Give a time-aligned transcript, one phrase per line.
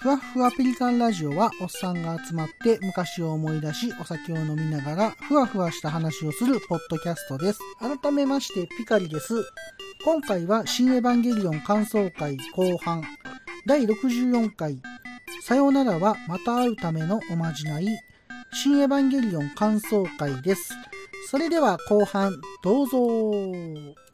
[0.00, 7.60] ふわふわペリカンラジオはおっさんが集まって昔を思い出しお酒を飲みながらふわふわした話をするポッドキャストです。
[7.78, 9.34] 改めましてピカリです。
[10.02, 13.02] 今回は新エヴァンゲリオン感想会後半
[13.66, 14.80] 第64回
[15.42, 17.86] さよならはまた会うためのおまじない
[18.54, 20.72] 新エヴァンゲリオン感想会です。
[21.30, 24.09] それでは後半どうぞ。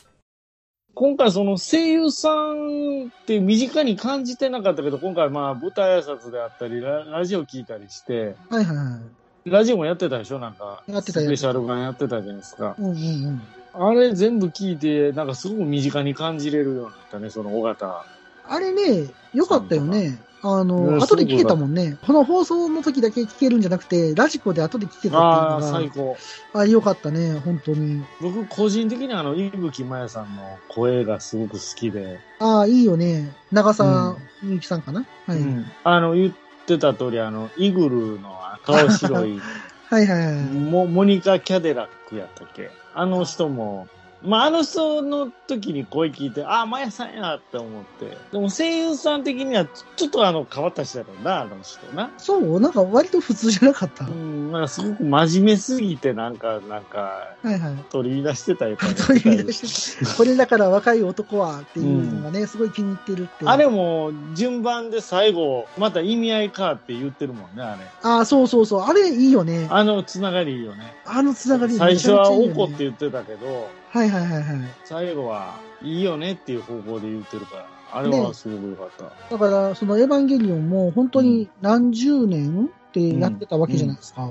[0.98, 8.98] 今回その声優さんって身近に感じてなかったけど、今回まあ舞台挨拶であったり、ララジオ聞いたりして、はいはいは
[9.44, 9.50] い。
[9.50, 10.38] ラジオもやってたでしょ？
[10.38, 10.82] なんか。
[10.86, 12.76] やってたスペシャル版やってたじゃないですか。
[12.78, 13.42] うんうんうん。
[13.74, 18.06] あれ全部聞いて、なんかすごく身近に感じれるようになったね、その尾形。
[18.48, 20.18] あれね、よかったよね。
[20.58, 21.96] あいの、や後で聞けたもんね。
[22.06, 26.00] この放送の時だけ聞けるんじゃなくて、ラジコで後で聞けたああ、っていう最高。
[26.06, 26.16] の
[26.54, 28.04] が、あよかったね、本当に。
[28.20, 33.32] 僕個人的にあの、伊吹麻也さんの声がすごく好きで、ああ、いいよね。
[33.52, 36.32] 長澤みゆきさんかな、はい、うんあの、言っ
[36.66, 39.40] てた通り、あの、イグルの顔白い、
[39.88, 40.44] はいはいはい。
[40.46, 42.70] モモニカ・キャデラックやったっけ？
[42.94, 43.86] あの人も、
[44.22, 48.16] まあ、あの人の時に声聞いて、ああ、マヤさんやって思って。
[48.32, 52.10] でも声優さん的には、ちょっとあの、変わった人やろうな、あの人な。
[52.16, 54.04] そう、なんか割と普通じゃなかった？
[54.06, 57.60] うはん、なんかすごく真面目すぎて、なんか、なんか、いはい。
[57.90, 58.76] 取り出してたよ。
[59.06, 63.44] 取り出して、これだから若い男はっていうのがね、すごい気に入ってるって。
[63.44, 67.82] あれも、順番で最後、また意味合いかって言ってるもんね、あれ。
[68.02, 68.80] ああ、そうそうそう。
[68.82, 69.68] あれいいよね。
[69.70, 70.94] あのつながりいいよね。
[71.04, 72.84] あのつながり最初は怒ってて。
[72.84, 74.58] 言ってたけど、はいはいはいはい。
[74.84, 79.30] 最後はいいよねっていう方向で言ってるから、あれはすごく良かった。
[79.30, 84.24] だから、そのエヴァンゲリオンも本当に何十年ってやってたわけじゃないですか。
[84.24, 84.30] あ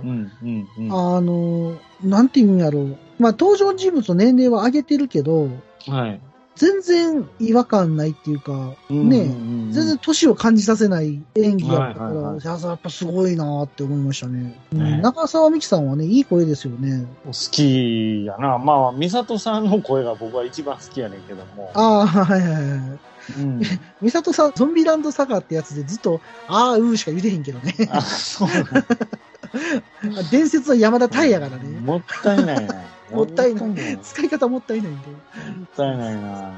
[1.19, 2.97] の、なんていうんやろう。
[3.17, 5.49] まあ、登場人物の年齢は上げてるけど、
[5.87, 6.21] はい。
[6.55, 14.57] 全然違和感ないっていうか、ね、全然年を感じさせない演技やったから、はいはいはいいややっぱすごいなって思いましたね。
[14.71, 17.05] うんね中澤美紀さんはね、いい声ですよね。
[17.25, 18.57] 好きやな。
[18.57, 21.71] まあ、美里さんの声が僕は一番好きやねんけども。
[21.73, 22.99] ああ、はいはいはい。
[23.37, 23.59] うん。
[24.01, 27.73] 美里さん、ゾンビランドサガってやつでずっと、ああ、うーしか言うてへんけどね。
[27.91, 28.49] あ、そう
[30.31, 31.79] 伝説の山田太やからね。
[31.79, 32.73] もったいないな。
[33.11, 33.99] もったいない。
[34.01, 35.07] 使い方もったいないんで。
[35.07, 35.19] もっ
[35.75, 36.51] たいないな。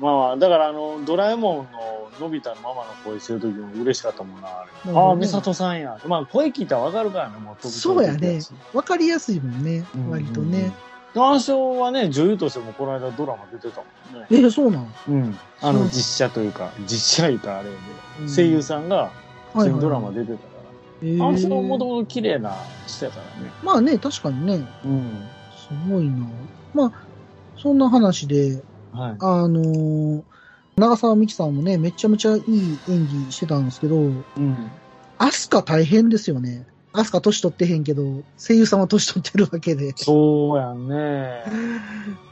[0.00, 4.92] まあ、だからあの、ドラえもんののび太のママの声してる時も嬉しかったもんな、あれ。
[4.96, 5.98] ああ、美里さんや。
[6.06, 8.40] まあ、声聞いたらわかるからね、もうそうやね。
[8.72, 10.72] わかりやすいもんね、割とね。
[11.14, 13.80] あの人はね、女優としてもこの間ドラマ出てた
[14.12, 14.26] もんね。
[14.30, 14.92] えー、そうなん？
[15.08, 15.38] うん。
[15.60, 17.76] あの、うん実写というか、実写いうかあれで、
[18.20, 19.10] うん声優さんが、
[19.54, 20.20] ドラマで。
[20.20, 20.57] 出てたから。
[21.02, 22.52] えーあの人ももともと綺麗な
[22.86, 23.50] 人やからね。
[23.62, 25.28] まあね、確かにね、うん。
[25.56, 26.26] すごいな。
[26.74, 26.92] まあ、
[27.56, 29.16] そんな話で、はい。
[29.20, 30.22] あのー
[30.76, 32.42] 長澤美紀さんもね、めちゃめちゃいい
[32.88, 34.00] 演技してたんですけど、う
[34.40, 34.70] ん。
[35.18, 36.66] アスカ大変ですよね。
[36.92, 39.92] アスカ年取ってへんけど、声優さんは年取ってるわけで。
[39.96, 41.42] そうやんね。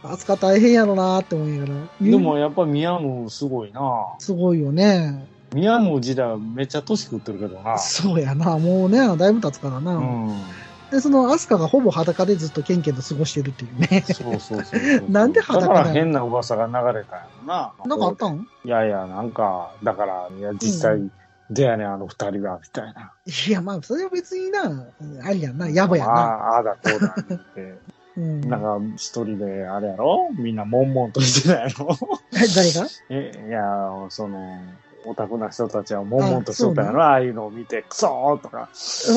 [0.05, 1.81] アスカ大変やろなって思いながら。
[2.01, 3.81] でもやっぱミヤムすごいな。
[4.21, 5.27] すごいよね。
[5.57, 7.79] ミヤム時代はめっちゃ年食ってるけどな。
[7.79, 8.59] そうやな。
[8.59, 9.95] もうね、だいぶ経つからな。
[9.97, 10.31] うん。
[10.91, 14.05] で、そのアスカがほぼ裸でずっとケンケンと過ごしてるっていうね。
[14.07, 15.09] そうそうそうそう。
[15.11, 17.73] なんで裸だから変な噂が流れたんやろな。
[17.87, 18.47] なんかあったん？
[18.65, 21.11] いやいや、なんか、だから、いや、実際、
[21.49, 23.13] でやねん、あの二人は、みたいな。
[23.49, 24.85] いや、まあ、それは別にな、
[25.25, 25.71] ありやんな。
[25.71, 26.21] やぼやあな。
[26.21, 27.79] あ、ああだ、こうだ、って。
[28.19, 28.41] うん。
[28.43, 30.29] なんか、一人で、あれやろ？
[30.39, 31.97] みんな、悶々としてたやろ
[32.33, 32.87] 誰が？
[33.11, 33.63] え、いや、
[34.11, 34.59] その、
[35.07, 37.03] オタクな人たちは悶々としてたやろ。
[37.03, 38.69] ああいうのを見て、クソーとか、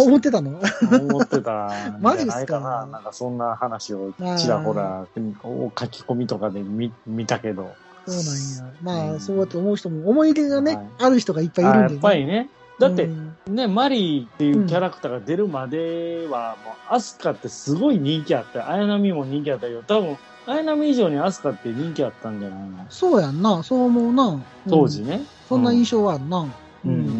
[0.05, 0.59] 思ってたの？
[0.91, 2.59] 思ってた マジっすか？
[2.91, 5.05] なんか、そんな話をちらほら、
[5.43, 7.71] お書き込みとかで見見たけど。
[8.07, 8.73] そうなんや。
[8.81, 9.19] まあ、うん。
[9.19, 10.87] そうやって思う人も、思い入れがね、はい。
[10.99, 11.87] ある人がいっぱいいるんで、ね。
[11.89, 12.49] あやっぱりね。
[12.79, 22.85] だって、うんね、マリーっていうキャラクターが出るまでは、もう、アスカってすごい人気あって、綾波も人気あったけど、多分、綾波以上にアスカって人気あったんじゃないの？
[22.89, 24.27] そうやんな、そう思うな。
[24.27, 25.21] うん当時ね。
[25.47, 26.45] そんな印象はあるな。
[26.85, 26.91] うん。
[26.91, 27.13] うんうんうんう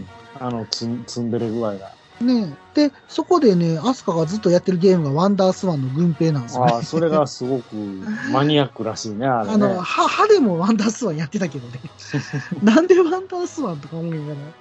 [0.00, 0.06] ん。
[0.40, 1.92] あの、つん、積んでる具合が。
[2.20, 6.72] ねで、そこでね、アスカがずっとやってるゲームがワンダースワンの軍兵なんですよね。
[6.72, 7.74] ああ、それがすごく
[8.32, 9.54] マニアックらしいね、あれね。
[9.54, 11.80] あの、は、歯でもワンダースワンやってたけどね。
[12.62, 14.12] なんでワンダースワンとか思う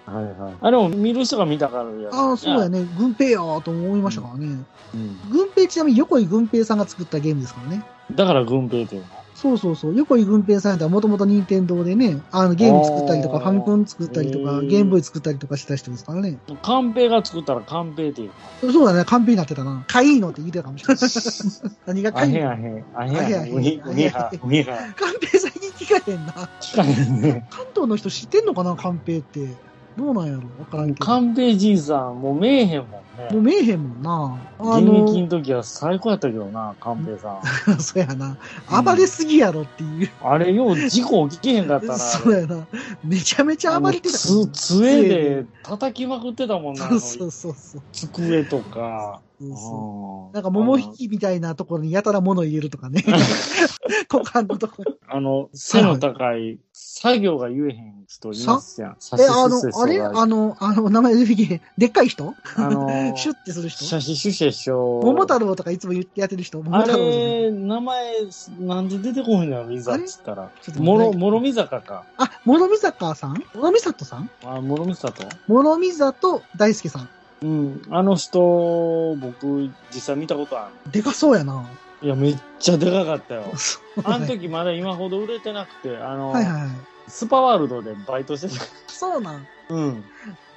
[0.06, 0.54] かはいはい。
[0.62, 2.18] あれも見る人が見たからやら。
[2.18, 2.88] ああ、そうやね。
[2.98, 4.64] 軍兵やーと思いましたからね。
[4.96, 5.20] うん。
[5.32, 7.86] 軍兵ちなみに横井軍兵さんが作ったゲームですからね。
[8.16, 9.08] だから軍兵っていうの。
[9.40, 9.96] そうそうそう。
[9.96, 16.40] 横井軍平さんやったらもともと任天堂でね、あのゲーム作ったりとか、ファミコン作ったりとか、ゲームボーイ作ったりとかした人ですからね。
[16.64, 18.32] カンペが作ったらカンペっていう
[18.64, 18.72] の？
[18.74, 19.84] そうだね、完璧になってたな。
[19.88, 21.04] かいいのって言ってたかもしれない。
[21.86, 22.50] 何がかあいいの？
[22.50, 22.86] あへん。
[22.96, 23.54] あへんあへんあへん。
[23.54, 24.78] うに、うには、うには。
[24.96, 26.34] 寛平最近聞かへんな。
[26.60, 27.48] 聞かへんね。
[27.52, 29.67] 関東の人知ってんのかな、寛平って。
[29.98, 30.42] どうなんやろ？
[30.60, 31.06] わからんけど。
[31.06, 33.30] 寛平じいさん、もう見えへんもんもね。
[33.34, 34.38] う見えへんもんな。
[34.60, 37.40] あ現役の、の時は最高やったけどな、寛平さ
[37.76, 37.80] ん。
[37.82, 38.38] そうやな。
[38.84, 40.10] 暴れすぎやろっていう。
[40.24, 41.98] あれ、よう事故起きへんかったな。
[41.98, 42.68] そうやな。
[43.04, 47.82] めちゃめちゃ暴れてたつ、杖で叩きまくってたもんな、そうそうそうそう。
[47.92, 49.22] 机とか。
[49.40, 53.04] そうそううんなんか桃引きみたいなところにやたら物入れるとかね。
[54.12, 54.98] 股間のところに。
[55.08, 56.60] あの、背の高い、
[57.02, 58.98] 作業が言えへん人いますやん。
[59.20, 60.02] え、あのあれ？
[60.02, 62.34] あの、あの、名前出てきて、でっかい人？
[62.56, 63.84] あの、 シュッてする人？
[63.84, 65.02] 写真出世賞。
[65.04, 66.62] 桃太郎とかいつも言ってやってる人？
[66.62, 68.14] 桃あ太郎名前、
[68.60, 70.50] なんで出てこへんのやろ、いざっつったら。
[70.78, 72.06] もろ、もろみ坂か。
[72.18, 73.44] あ、諸見坂さん？
[73.54, 74.30] 諸見里さん？
[74.44, 75.28] あ、もろみ坂と？
[75.48, 77.10] 諸見里大輔さん。
[77.42, 77.82] うん。
[77.92, 81.64] あの人、僕、実際見たことあでかそうやな。
[82.02, 82.08] る。
[82.08, 83.54] いや、めっちゃでかかったよ。
[84.04, 86.70] あの時まだ今ほど売れてなくて、あの、はいはいはい。
[87.08, 88.66] スパワールドでバイトしてた。
[88.88, 89.48] そうなん。
[89.70, 90.04] うん。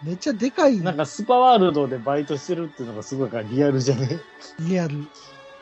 [0.03, 0.79] めっちゃでかい。
[0.81, 4.19] なんかスパワールドでバイトしてるっていうのがすごいからリアルじゃね？
[4.61, 5.07] リアル。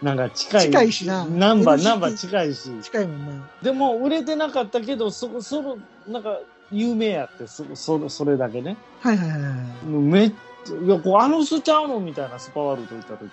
[0.00, 0.60] なんか近い。
[0.62, 2.70] 近いしなナンバー、ナンバー近いし。
[2.82, 3.48] 近いもんな。
[3.62, 5.76] でも売れてなかったけど、そこ、その、
[6.06, 6.38] なんか、
[6.70, 8.76] 有名やって、そ、そ、それだけね。
[9.00, 9.40] はいはいはい
[9.86, 10.32] めっ
[10.64, 11.98] ちゃ、いや、こう、あの人ちゃうの？
[11.98, 13.30] みたいなスパワールド行った時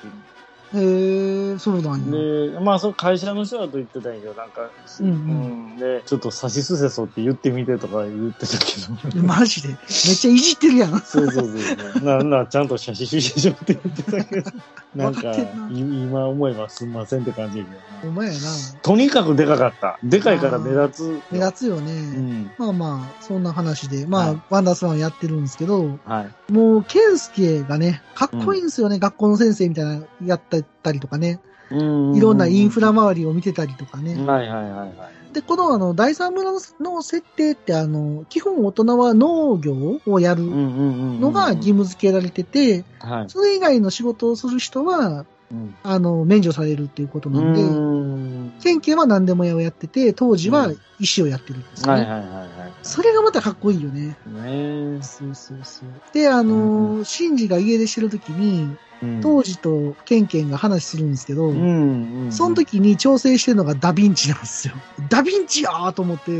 [0.74, 2.11] へえ、そうなん。
[2.11, 4.69] で、まあ、その会社の人だと言ってたんやけど、なんか、
[4.99, 9.23] うんうんで、ちょっと差しすせそって言ってみてとか言ってたけど。
[9.23, 9.69] マジで？
[9.69, 10.99] めっちゃいじってるやん。
[11.01, 12.03] そうそうそう。
[12.03, 14.51] な、 な、ちゃんと写真集でしょって言ってたけど。
[14.95, 15.33] なんか、
[15.73, 18.09] 今思えばすんませんって感じやけどな。
[18.09, 18.39] お前やな。
[18.81, 19.99] とにかくでかかった。
[20.03, 21.21] でかいから目立つ。
[21.31, 21.91] 目立つよね。
[21.91, 22.51] うん。
[22.57, 26.53] まあまあ、そんな話で、まあ、はいワンダースワンやってるんですけど、はい。
[26.53, 30.57] もう、ケンスケがね、かっこいいんですよね、学校の先生みたいな、やった
[30.91, 31.39] りとかね、
[31.71, 34.15] うんいろんなインフラ周りを見てたりとかね。
[34.15, 35.33] はいはいはいはい。
[35.33, 40.43] で、このあの、第三村の設定って、あの、基本大人は農業をやる。
[40.45, 43.29] のが義務付けられてて、はい。
[43.29, 45.75] それ以外の仕事をする人は、うん。
[45.83, 51.91] あの、免除されるっていうことなんで、うん県警は何でも屋をやってて、当時は医師をやってるんですね。
[51.91, 52.73] はいはいはいはい。
[52.83, 54.17] それがまたかっこいいよね。
[54.25, 55.89] ねそうそうそう。
[56.13, 58.84] で、あのー、シンジが家出してる時に、え。
[59.21, 62.31] 当時とケンケンが話するんですけど、うんうん。
[62.31, 64.74] その時に調整してるのがダヴィンチなんですよ。
[65.09, 66.31] ダヴィンチやーと思って、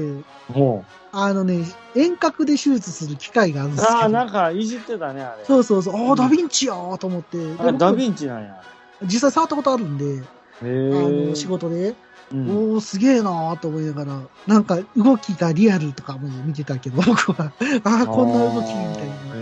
[0.54, 1.66] もあのね、
[1.96, 3.76] 遠隔で手術する機械があるんう。
[3.76, 3.98] ですけど。
[4.00, 5.46] ああ、なんかいじってたね、あれ。
[5.46, 5.96] そうそうそう。
[5.96, 7.38] ああ、うんダヴィンチやーと思って。
[7.38, 8.62] であれダヴ僕ィンチなんや。
[9.04, 10.22] 実際触ったことあるんで、へあ
[10.64, 11.30] え。
[11.30, 11.96] の、仕事で、
[12.32, 12.50] うん。
[12.50, 17.52] おー、すげえなーと思いながら、なんか動きがリアルとかも見てたけど、僕は、
[17.84, 19.35] ああ、こんな動きみたいな。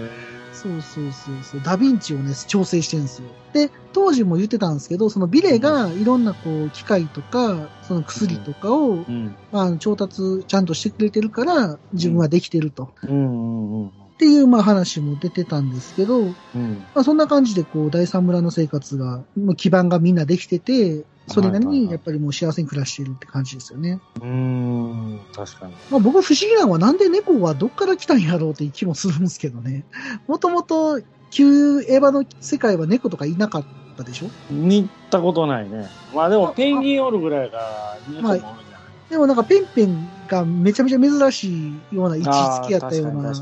[0.69, 1.61] へそうそうそうそう。
[1.61, 3.27] ダヴィンチをね、調整してるんですよ。
[3.53, 9.35] で、当時も言ってたんですけど、そのビレがいろんなこう、機械とか、その薬とかを、えうん。
[9.51, 12.89] まあ、調達ちゃんとしてくれてるから、自分はできてると。
[14.13, 16.85] っていう、まあ話も出てたんですけど、うん。
[16.93, 24.01] まあそんな感じでこう、第三村の生活が、もう基盤がみんなできてて、それなりにやっぱりもう幸せに暮らしているって感じですよね。
[24.17, 25.19] うーん。
[25.33, 25.73] 確かに。
[25.89, 29.85] まあ僕不思議なのはなんで猫はどっから来たんやろうって気もするんですけどね。
[30.27, 33.65] もともと旧エヴァの世界は猫とかいなかっ
[33.97, 34.27] たでしょ？
[34.51, 35.87] 見たことないね。
[36.13, 38.59] まあでもペンギンおるぐらいが、猫もおるじゃない。
[39.09, 43.33] でもなんかペンペンがめちゃめちゃ珍しいような位置づけやったような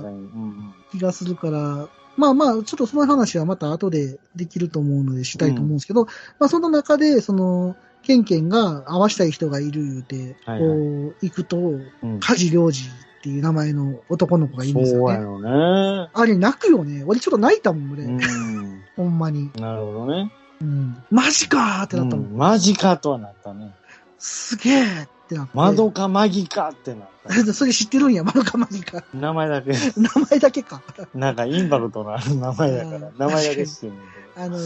[0.92, 1.88] 気がするから、
[2.22, 6.06] まあまあ、ちょっとその話はまた後でできると思うのでしたいと思うんですけど、
[6.38, 11.92] まあその中で、その、ケンケンが会わしたい人がいる言うて、はいはいこう、行くと、うん。
[12.04, 12.20] うん。
[12.20, 15.50] 梶良二っていう名前の男の子がいるんですそうやよね。
[15.50, 16.10] ろね。
[16.14, 17.04] あれ泣くよね。
[17.06, 18.04] 俺ちょっと泣いたもん、俺。
[18.04, 18.20] うん。
[18.96, 19.52] ほんまに。
[19.60, 20.32] なるほどね。
[20.62, 20.98] うん。
[21.10, 22.26] マジかーってなったもん。
[22.26, 23.74] うんマジかとはなったね。
[24.18, 25.52] すげえってなって。
[25.56, 27.54] 窓かマギかってなった。
[27.54, 29.04] それ知ってるんや、マドカマギか。
[29.14, 30.82] 名前だけ、 名前だけか。
[31.16, 34.02] なんかインパクトのある名前だから、名前だけ知ってるんだ
[34.38, 34.58] あの、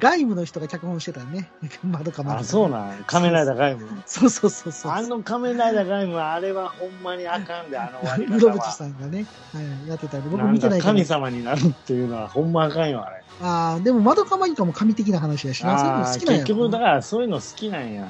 [0.00, 1.50] 外務の人が脚本してたね。
[1.82, 2.36] マドカマギ。
[2.36, 2.44] けど。
[2.44, 3.04] あ、そうなん。
[3.06, 3.88] 仮面ライダーガイム。
[4.06, 4.92] そうそうそうそう。
[4.92, 8.72] あの仮面ライダーガイムは、あれはほんまにあかんで、あの終わり方は。
[8.72, 11.04] さんがね、はい、やってたんで、僕見てないけど神。
[11.04, 13.22] 様になるっていうのはほんまあかんよ、あれ。
[13.40, 15.78] ああ、でも、マドカマギカも神的な話やしな。
[15.78, 18.06] そういうの好きなんやろ結局、だからそういうの好きなんや。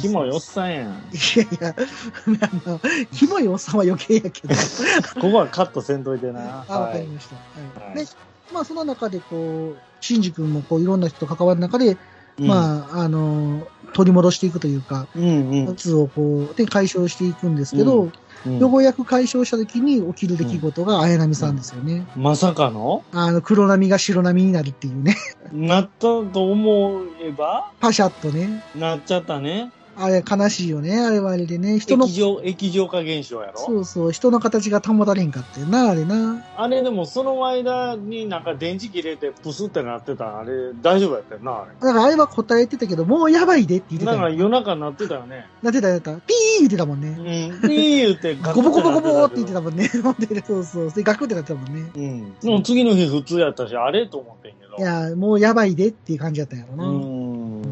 [0.00, 0.84] キモいおっさんやん。
[0.84, 4.54] いやいや、あの、キモいおっさんは余計やけど。
[5.20, 6.64] ここはカットせんといてな。
[6.68, 7.02] あ、わかはい。
[7.02, 7.36] りました。
[7.36, 7.42] は
[7.90, 7.94] い。
[7.96, 8.10] はいで、
[8.52, 11.96] まあ、その中で、こう、シンジ君も、こう、いろんな人と関わる中で、
[12.38, 15.68] まあ、あの、取り戻していくというか、あ、うんうん。
[15.68, 18.12] 鬱をこう、で、解消していくんですけど、うん
[18.58, 22.06] ようやく解消した時に起きる出来事が綾波さんですよね。
[22.16, 23.04] まさかの？
[23.12, 25.16] あの、黒波が白波になるっていうね。
[25.52, 28.64] なったと思えばパシャッとね。
[28.74, 29.72] なっちゃったね。
[29.98, 31.78] あれ悲しいよね、あれはあれでね。
[31.78, 33.58] 人の液、状、液状化現象やろ？
[33.58, 36.44] そうそう、人の形が保たれんかってんな、あれな。
[36.56, 44.06] あれでもその間になんか電池切れてプスってなってたあれ大丈夫やったよな、あだからあれは答えてたけど、もうやばいでって言っれ。
[44.06, 44.38] なんかてたよ。
[44.44, 45.46] 夜中になってたよね。
[45.62, 46.14] なってたやった。
[46.14, 47.48] ピー言ってたもんうね。
[47.48, 47.60] ん。
[47.62, 49.88] ピー言ってガクゴボゴボゴボって言ってたたもんね。
[50.46, 50.92] そうそう。
[50.92, 51.90] で、ガクってなってたもんね。
[51.94, 52.34] うん。
[52.38, 54.76] でも次の日普通やったし、あれと思ってんけど。
[54.76, 56.84] いや、もうやばいでっていう感じだったんやろな。
[56.84, 57.62] うん。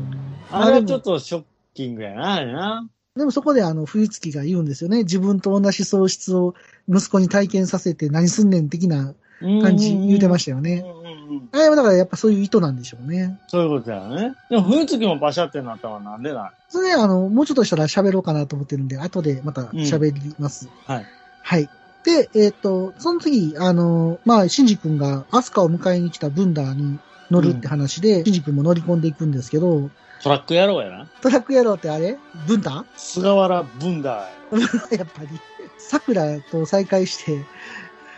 [0.51, 1.43] ああれはちょっとショッ
[1.75, 2.89] キングやな、あれな。
[3.17, 4.99] でもそこであの、冬月が言うんですよね。
[4.99, 6.55] 自分と同じ喪失を
[6.89, 10.83] 息子に体験させて何すんねん的な感じ言うてましたよね。
[10.85, 11.11] うんうんう
[11.43, 11.49] ん。
[11.53, 13.39] あれはだからやっぱそういう意図なんでしょうね。
[13.47, 14.35] そういうことだよね。
[14.51, 20.69] でも冬月もバシャってなったのはなんでなそれで、あの、もうちょっとしたら喋ろうかなと思ってるんで、後でまた喋ります。
[20.87, 21.07] はい。
[21.43, 21.69] はい。
[22.05, 26.99] で、えっ、と、その次、あの、まあ、シンジ君がアスカを迎えに来たブンダーに
[27.35, 29.91] 乗るって話で、シンジ君も乗り込んでいくんですけど、
[30.23, 31.07] トラック野郎やな。
[31.21, 32.17] トラック野郎ってあれ？
[32.47, 32.63] ブン
[32.97, 34.61] 菅原ブンダー
[34.93, 34.99] や。
[34.99, 35.29] やっぱり。
[35.77, 37.45] 桜と再会して、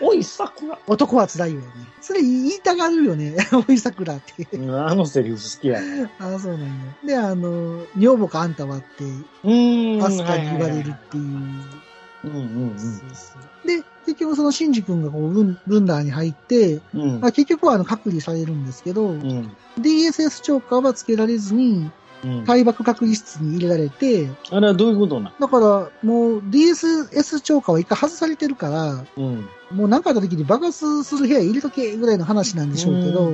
[0.00, 0.78] おい、桜。
[0.86, 1.66] 男は辛いよね。
[2.00, 3.34] それ言いたがるよね。
[3.68, 4.46] おい桜って。
[4.54, 6.10] あのセリフ好きやね。
[6.18, 6.68] ああ、そうなんや。
[7.04, 10.04] で、あの、女房かあんたはって、うーん。
[10.04, 11.22] アスカに言われるっていう。
[11.22, 17.00] うんうんそうそうで、結局そのシンジ君がこうブンブンダーに入って、うん。
[17.00, 19.56] うんまあ、結局はあの隔離されるんですけど、うん。
[19.80, 21.90] DSS チョーカーはつけられずに、
[22.24, 22.44] うん。
[22.44, 25.66] 対爆隔離室に入れられて、あれはどういうことなだから
[26.02, 29.48] もう DSS チョーカーは一回外されてるから、うん。
[29.72, 33.32] もう何かあった時に爆発する部屋入れとけぐらいの話なんでしょうけど、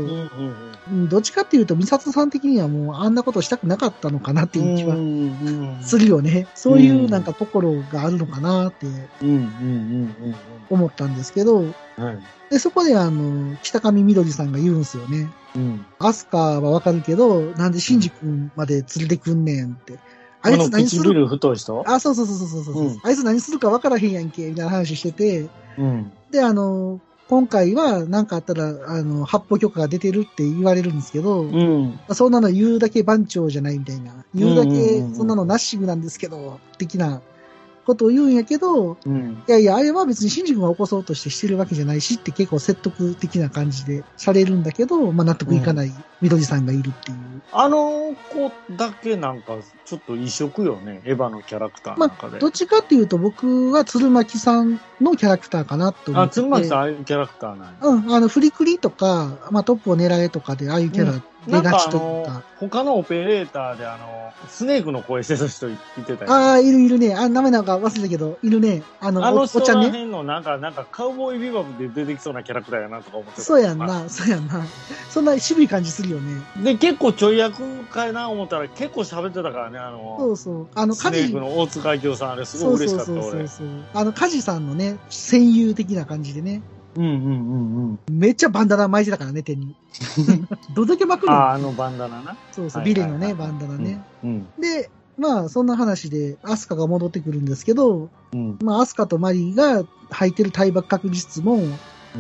[1.09, 4.69] どっちかっていうと、美里さん的にはもうあんなことしたくなかったのかなってうん。
[4.71, 6.47] いう気はうんするよね。
[6.55, 8.87] そういうなんかところがあるのかなって
[10.71, 11.65] 思ったんですけど。
[12.51, 15.31] で、そこであの、北上みどりさんが言うんすよね。
[15.55, 15.87] うん。
[15.99, 19.99] アスカはわかるけど、なんでシンジ君まで連れてくんねんって。
[20.41, 21.85] あいつ何する唇太い人？
[21.87, 25.49] あ、そうそうそうそうそうそう、うんあいつ何するかわからへんやんけ、みたいな話してて。
[25.79, 26.13] うん。
[26.33, 32.01] で、あの、今回は何かあったら、あの、発砲許可が出てるって言われるんですけど、うん。
[32.11, 34.25] そんなの言うだけ番長じゃないみたいな。
[34.35, 37.23] 言うだけそんなのナッシングなんですけど、的な
[37.85, 39.43] ことを言うんやけど、うん。
[39.47, 47.43] いやいや、あれは別にシンジ君が起こそうとしてしてるわけじゃないしって結構説得的な感じでされるんだけど、まあ納得いかない緑さんがいるっていう。
[47.53, 51.03] あの子だけなんか、ちょっと異色よね。
[51.05, 52.17] エヴァのキャラクターのま。
[52.19, 56.41] あ、どっちかっていうと僕は鶴巻さんのキャラクターかなと思あ、ってて。
[56.41, 57.77] つんまきさん、ああいうキャラクターなんや。
[57.83, 66.33] うん、あの、フリクリとか、まあトップを狙えとかで、ああいうキャラ出なんかあのか。、他のオペレーターであの、スネークの声してた人い てたよ。
[66.33, 67.15] ああ、いるいるね。
[67.15, 68.83] あ、名前なんか忘れたけど、いるね。
[69.01, 69.61] あの、あの人。
[69.61, 73.43] ら辺のなんか、なんかカウボーイビバブで出てきそうなキャラクターやなとか思ってた。
[73.43, 74.65] そうやんな、そうやんな。
[75.11, 76.43] そんな渋い感じするよね。
[76.63, 80.69] で、結構ちょい役かいな思ったら結構喋ってたからね、あの、そうそう。
[80.75, 83.49] あの、スネークの大塚明夫さん、あれすごい嬉しかった、そうそうそう俺。
[83.49, 83.67] そう。
[83.95, 86.63] あの、カジさんのね、戦友的な感じでね。
[86.97, 87.99] うんうんうんうん。
[88.11, 89.75] めっちゃバンダナ巻いてたからね、手に。
[90.75, 91.33] どんだけ巻くの？
[91.33, 92.37] ああ、あのバンダナな。
[92.53, 94.01] そうそう、ビレのね、バンダナね。
[94.25, 94.47] うん。
[94.59, 98.59] で、まあ、そんな話で、アスカが戻ってくるんですけど、うん。
[98.63, 101.75] まあ、アスカとマリーが入ってる対爆確実も、うん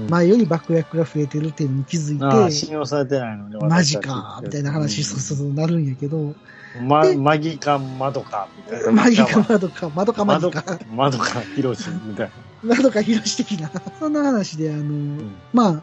[0.08, 3.56] 前より爆薬が増えてるっていうのに気づいて、信用されてないのに。
[3.56, 6.34] マジか、みたいな話、そうそうそうなるんやけど、
[6.80, 8.92] ま、でマギか窓か、みたいな。
[8.92, 12.30] マギか窓か、窓かマギか、窓か、ヒロシみたい
[12.62, 15.22] 窓か広し的な、 そんな話で、あの、な。
[15.52, 15.82] まあ、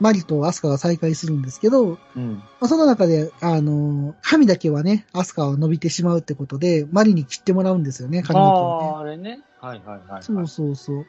[0.00, 2.36] マリとアスカが再会するんですけど、うん。
[2.36, 8.88] まあ、その中で、あの、髪だけはね、アスカは伸びてしまうってことで、マリに切ってもらうんですよね、髪の毛をね。
[8.90, 9.40] ああ、あれね。
[9.60, 10.22] はいはいはいはい。
[10.22, 11.06] そうそうそう。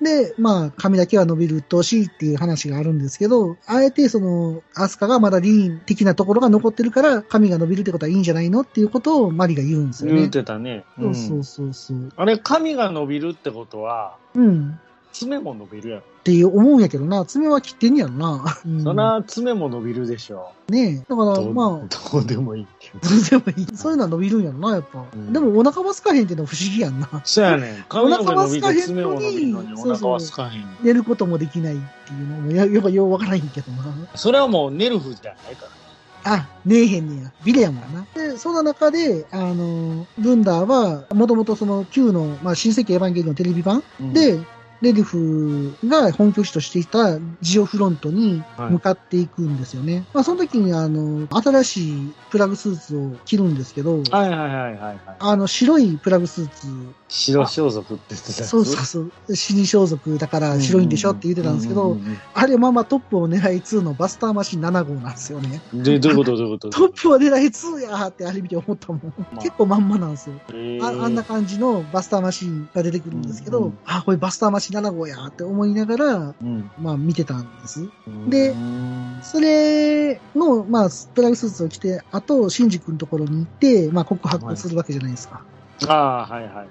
[0.00, 10.30] で、まあ、髪だけは伸びるとしいっていう話があるんですけど、あえてその、アスカがまだリーン的なところが残ってるから、髪が伸びるってことはいいんじゃないのっていうことをマリが言うんですよ言うね。
[10.30, 10.84] てたね。
[10.98, 12.12] そうそうそうそう。
[12.16, 14.78] あれ、髪が伸びるってことは、うん。
[15.12, 16.02] 爪も伸びるやろ。
[16.20, 18.44] って思うんやけどな、爪は切ってんやろな。
[18.66, 20.52] うん、そら、爪も伸びるでしょ。
[20.68, 20.96] ねえ。
[21.08, 23.08] だから、まあ、どうでもいいけど。
[23.08, 23.76] ど うでもいい。
[23.76, 25.04] そういうのは伸びるんやろな、やっぱ。
[25.12, 27.08] うんでもお腹はすかへんっていうのは不思議やんな。
[27.24, 27.84] そうやねん。
[27.88, 30.64] 髪の毛伸びお腹はて爪も伸びるのにおそうそう腹はすかへん。
[30.82, 33.84] 寝ることもできないっていうのもや、よくようわからへんけどな。
[34.14, 35.80] それはもうネルフじゃないから。
[36.24, 37.32] あ、ねえへんねや。
[37.44, 38.04] ビレやもんな。
[38.14, 44.38] で、そんな中で、あの、ブンダーは、もともとその Q の、まあ、新世紀エヴァンゲリオンテレビ版うん、で、
[44.82, 50.04] レリフが本拠地としていたジオフロントに向かっていくんですよね。
[50.14, 54.98] まあ、その時に、あの、新しいプラグスーツを着るんですけど、はいはいはいはいはい。
[55.18, 56.66] あの、白いプラグスーツ、
[57.08, 61.10] 白装束って言ってたそうそうそう、死に装束だから白いんでしょ？
[61.10, 61.98] って言ってたんですけど、
[62.34, 65.60] あれまあまあトップを狙い2のバスターマシン7号なんですよね。
[65.74, 66.36] で、どういうこと？
[66.36, 66.70] どういうこと？
[66.70, 69.00] トップを狙い2やーってあれ見て思ったもん。
[69.42, 70.36] 結構まんまなんですよ。
[70.82, 73.78] ああんな感じのバスターマシンが出てくるんですけど、うんうん。
[73.84, 77.88] あ、これバスターマシン7号やーって思いながら、うんまあ見てたんです。
[78.06, 85.44] うんでうんそれの、まあ、プラグスーツを着て、あと、シンジ君のところに行って、まあ、告白するわけじゃないですか。
[85.86, 86.70] ああ、はいはいはいはい。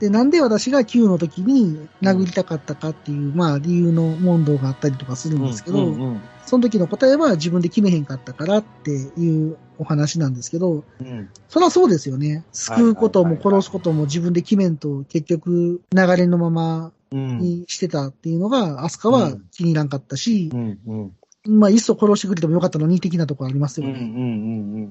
[0.00, 12.44] で、なんで私が Q の時に殴りたかったかっていう、まあ、理由の問答があったりとかするんですけど、うんうんその時の答えは自分で決めへんかったからっていうお話なんですけど、うんそりゃそうですよね。
[12.50, 21.12] 救うことも殺すことも自分で決めんと結局流れのままうんにしてたっていうのが、アスカは気に入らんかったしう、んうん
[21.58, 24.90] まあ、いっそ殺してくれてもよかったのに的なところありますよね。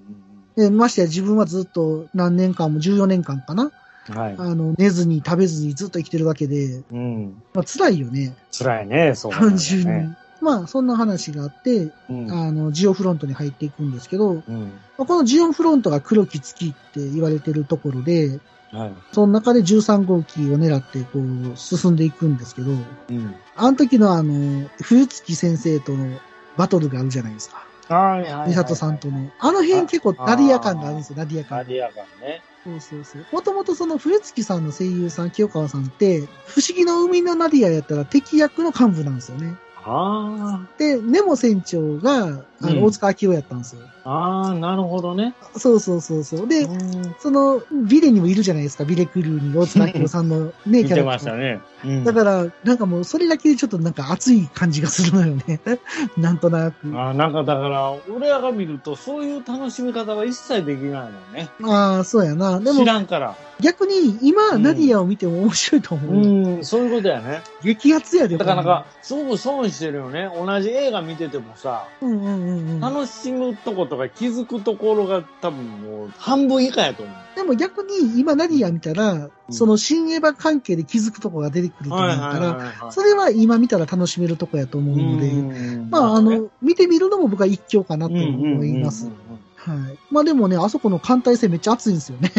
[0.55, 3.71] でましてや自分はずっと何年間も、14年間かな、うん
[4.09, 4.35] はい。
[4.37, 7.43] あの、寝ずに食べずにずっと生きてるわけで、うん。
[7.53, 9.85] まあ、辛いよね、辛いね、そうなんだよ単純に。
[9.85, 10.17] ね。
[10.41, 14.71] まあ、そんな話があって、うんあの、ジオフロントに入っていくんですけど、まうん。
[14.97, 18.39] あこのジオフロントが黒き月って言われてるところで、
[18.71, 18.93] はい。
[19.11, 23.35] その中で13号機を狙ってこう進んでいくんですけど、うん。
[23.55, 26.19] あの時のあの、冬月先生との
[26.57, 27.65] バトルがあるじゃないですか。
[27.87, 28.49] はいはいはい。
[28.49, 29.31] 美里さんとの。
[29.39, 31.57] あの辺結構ナディア感があるんですよ、ナディア感。
[31.59, 32.41] ナディア感ね。
[32.63, 33.25] そうそうそう。
[33.31, 39.55] もともとその冬月さんの声優さん、清川さんって、不思議の海のナディアやったら敵役の幹部なんですよね。
[39.83, 43.81] あで、ネモ船長が、あの、うん大塚明夫やったんですよ。
[44.03, 45.33] あ、ああ、なるほどね。
[45.57, 46.47] そうそうそうそう。
[46.47, 51.05] で、うんその、ビレにもいるじゃないですか、ビレクルーに大塚明夫さんのね、キャラクター。
[51.05, 51.61] ましたね。
[51.85, 55.61] うんだから、なんかもう、それだけでちょっとなんか熱い感じがするのよね。
[56.17, 56.75] なんとなく。
[56.87, 61.49] あーなんかだから、俺らが見ると、そういう楽しみ方は一切できないのね。
[61.63, 62.59] ああ、そうやな。
[62.59, 63.35] でも知、らんから。
[63.61, 66.13] 逆に今、うんナディアを見ても面白いと思う。
[66.13, 67.41] うん、そういうことやね。
[67.63, 70.29] 激アツやで、だからなんか、すごく損してるよね。
[70.35, 71.85] 同じ映画見ててもさ。
[72.01, 72.79] うんうんうんうん。
[72.79, 77.15] 楽しむとことか気づくところが多分もう半分以下やと思う。
[77.35, 89.07] でも逆に今ナディア見たら、うんその新エヴァ関係で気づくとこが出てくると思うから、はそれは今見たら楽しめるとこやと思うので、うんまああの、見てみるのも僕は一興かなとうんうん思います。
[89.07, 89.13] うん
[89.55, 89.97] はい。
[90.09, 92.31] まあでもね、あそこの艦隊戦めっちゃ熱いんですよね。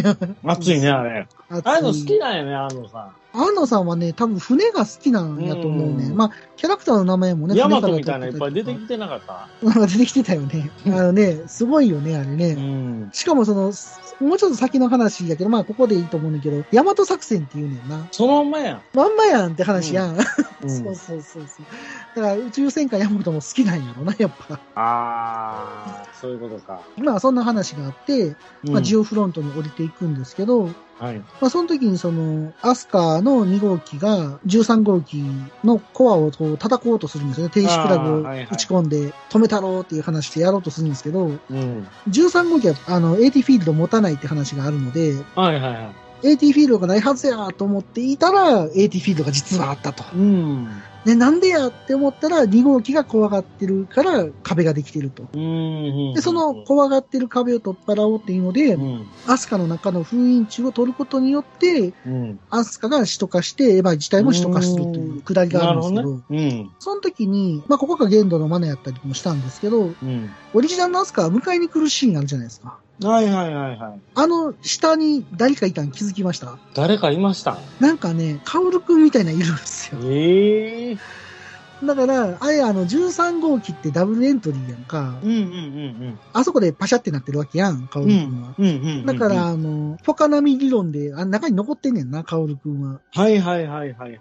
[0.44, 1.26] うん熱いね、あれ。
[1.50, 3.10] 熱ああいうの好きなんやね、あのさ。
[3.32, 6.06] 安野さんはね、多分船が好きなんやと思うね。
[6.06, 9.48] うんまあ、キャラクターの名前もね、ヤマト船みたいなのいっぱい出てきててなかった？
[9.72, 9.86] た。
[9.86, 10.70] 出てきてたよね。
[10.86, 12.48] あのね、すごいよね、あれね。
[12.54, 13.10] うん。
[13.12, 13.72] しかもその、
[14.20, 18.06] もうちょっと先の話やけど、まあここでいいと思うんだけど、大和作戦って言うねんな。
[18.10, 18.80] そのまんまやん。
[18.94, 20.16] まんまやんって話やん。
[20.16, 20.20] うん
[20.68, 21.66] そうそうそうそう。
[22.16, 24.54] だから宇宙戦艦ヤマトも好きなんやろな、やっぱ。
[24.54, 26.80] ああ、そういうことか。
[26.98, 29.00] まあそんな話があって、まあジオ。
[29.00, 31.18] オフロントに降りていくんですけど、はい。
[31.18, 35.24] まあその時にその、アスカの2号機が13号機
[35.64, 37.52] のコアをこう叩こうとするんですよね。
[37.52, 41.88] 停止プラグを打ち込んで止めたろうっていう話でやろうとするんですけど、うん。
[42.08, 46.32] 13号機はあの AT フィールド持たないって話があるので、はいはいはい。
[46.32, 50.04] AT フィールドがないはずやと思っていたら、AT フィールドが実はあったと。
[50.14, 50.68] うん。
[51.04, 55.24] で、なんでやって思ったら、2号機が怖がってるから壁ができてると。
[55.32, 56.14] うん。
[56.14, 59.06] で、その怖がってる壁を取っ払おうっていうのでう、ん。
[59.26, 62.40] アスカの中の封印中を取ることによって、うん。
[62.50, 66.66] アスカが使徒化して、エヴァ自体も使徒化するというくだりがあるんですけど、なるほどね。
[66.80, 69.96] その時に、まあ、ここが限度のマナやったりもしたんですけど、うん。
[70.02, 70.30] うん。
[70.52, 72.78] オリジナルのアスカは迎えに来るシーンあるじゃないですか。
[73.02, 74.00] はいはいはいはい。
[74.14, 76.58] あの、下に誰かいたん気づきました？
[76.74, 77.58] 誰かいました？
[77.80, 80.00] なんかね、カオルくんみたいなのいるんですよ。
[80.04, 80.98] ええ
[81.82, 85.18] だから、あれ、あの、13号機ってダブルエントリーやんか。
[85.22, 88.54] うんうんうんあそこでパシャってなってるわけやん、カオルくんは。
[88.58, 88.66] うん。
[88.66, 89.06] うんうんうん。
[89.06, 93.00] だから、、あの、ポカナミ理論で、あ中に残ってんねんな、カオルくんは。
[93.14, 94.18] はいはいはいはいは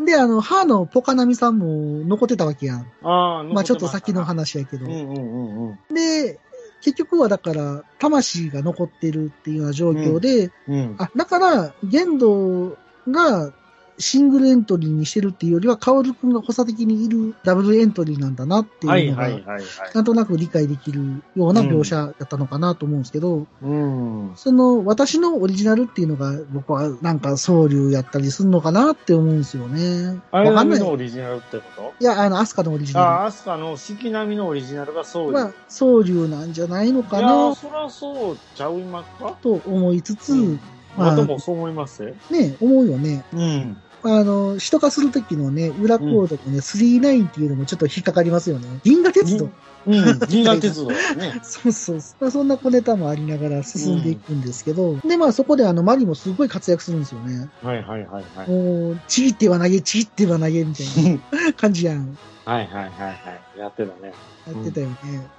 [0.00, 0.04] い。
[0.04, 2.80] で、あの、ハーのポカナミさんも残ってたわけやん。
[3.04, 4.54] ああ、まあちょっと先の話。
[4.54, 4.86] 話やけど。
[4.86, 5.94] うんうんうんうん。
[5.94, 6.40] で、
[6.82, 10.96] 結局はだから、魂が残ってるっていうような状況で、うん。
[10.98, 12.76] あ、だから、玄道
[13.08, 13.52] が
[13.98, 19.62] シングルエントリーにしてるっていうよりは、カオルくんが補佐的にいるダブルエントリーなんだなってはいいうのが、はいはいはい。
[19.94, 24.32] なんとなく理解できるような描写だったのかなと思うんですけど、うん。
[24.36, 30.20] その、私のオリジナルっていうのが、僕はなんか、総流やったりするのかなって思うんですよね。
[30.30, 30.50] あれ。
[30.50, 39.36] のオリジナルってこいや、あの、アスカのオリジナとああ、アスカの四季並みのオリジナルがそうルは、総流なんじゃないのかいやそらそうちゃいますか？
[39.42, 40.60] と思いつつ、うん
[40.96, 42.02] まあ私もそう思います？
[42.02, 42.14] よ。
[42.30, 43.24] ね、思うよね。
[43.32, 43.76] うん。
[44.04, 48.68] あの、首都化するときのね、裏コードのね、39っていうのもちょっと引っかかりますよね。
[48.82, 49.48] 銀河鉄道。
[49.86, 50.96] うん、 銀河鉄道ね。
[51.42, 51.98] そうそう。
[52.20, 57.48] まあそんな小ネタもありながら進んでいくんですけど、で、まあそこであの、マリもすごい活躍するんですよね。
[57.62, 58.50] はいはいはいはい。
[58.50, 62.18] もう、ちぎっては投げ、ちぎっては投げ、みたいな感じやん。
[62.44, 63.10] はいはいはいは
[63.56, 63.58] い。
[63.58, 64.12] やってたね。
[64.46, 64.96] やってたよね。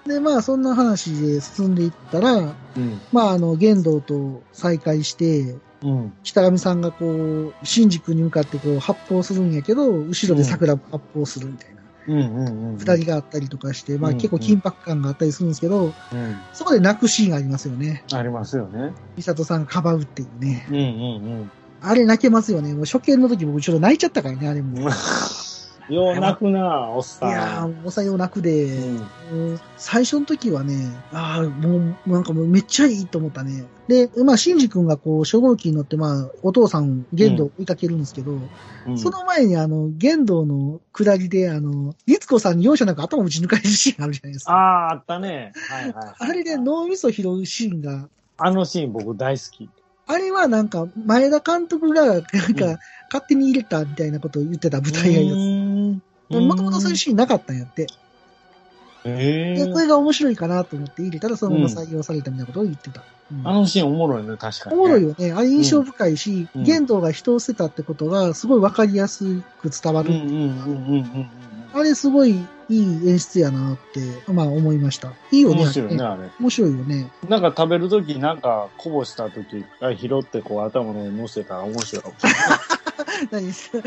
[0.08, 3.02] で、まあそんな話で進んでいったら、うん。
[3.12, 6.14] まああの、玄道と再会して、うん。
[6.24, 11.82] 北上さんがこう、新宿に向かってこう発砲するんやけど、後ろで桜発砲するみたいな。
[12.08, 12.78] うんうんうん。
[12.78, 15.92] 二人があったりとかして、まあうん結構緊迫感があったりするんですけど、うん。
[16.54, 18.04] そこで泣くシーンがありますよね。
[18.14, 18.94] ありますよね。
[19.16, 20.68] 美里さんがかばうっていうね。
[20.70, 20.80] うんう
[21.44, 21.52] ん
[21.86, 22.74] あれ泣けますよね。
[22.74, 24.78] もう初見の時僕ちょっと泣いちゃったからね、あれも。
[24.78, 24.90] うん。
[25.90, 27.30] いよう泣くなおっさん。
[27.30, 29.50] やー、おさよ泣くで、うん。
[29.50, 33.66] もう最初の時はね、ああ、もう、もうなんかもうめっちゃいいと思ったね。
[33.88, 38.50] で、まあ、シンジ君がこう、初号機に乗って、まあ、お父さん、玄道を追いかけるんですけど、うん
[38.98, 44.52] その前にあの、玄道の下りで、あの、律子さんに容赦なく頭打ち抜かれるシーンあるじゃないですか。
[44.52, 45.54] ああ、あったね。
[45.70, 46.16] はいはいはい。
[46.20, 49.70] あれで脳みそ拾うシーンが、あのシーン僕大好き。
[50.06, 52.30] あれはなんか、前田監督が、なんか、
[53.10, 56.02] 勝手に入れたみたいなことを言ってた舞台挨拶。
[56.42, 57.88] もともとそういうシーンなかったんやって。
[59.06, 63.02] えで、これが面白いかなと思って入れたら、そのまま採用されたみたいなことを言ってた。
[63.02, 63.04] う
[63.36, 65.32] んあのシーンおもろいね、確かに、おもろいよね。
[65.32, 70.12] あれ印象深いし、うん玄道が人を捨てたってことがすごいわかりやすく伝わる。
[70.12, 71.30] うんうんうんうんうん
[71.76, 75.12] あれすごいいい演出やなって、まあ思いました。
[75.32, 75.52] いいうん。
[75.52, 75.64] よね。
[75.64, 76.30] 面白いね、あれあれ。
[76.40, 77.12] 面白いよね。
[77.28, 79.66] なんか食べるとき、なんかこぼしたとき、
[79.98, 82.40] 拾ってこう頭の上に乗せたら面白いかもしれない。
[83.32, 83.82] 何食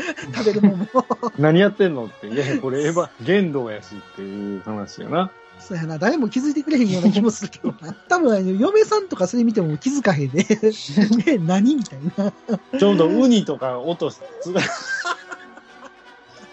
[0.45, 0.87] べるもんも。
[1.37, 2.27] 何やってんのって。
[2.27, 5.31] いやこれエヴァ、玄道やしっていう話やな。
[5.59, 5.97] そうやな。
[5.97, 7.93] 誰も気づいてくれへんような気もするけどな。
[8.09, 10.43] 多分、嫁さんとかそれ見ても気づかへんで。
[11.25, 12.31] ね、何みたいな。
[12.79, 14.53] ちょうどウニとか落とし、つ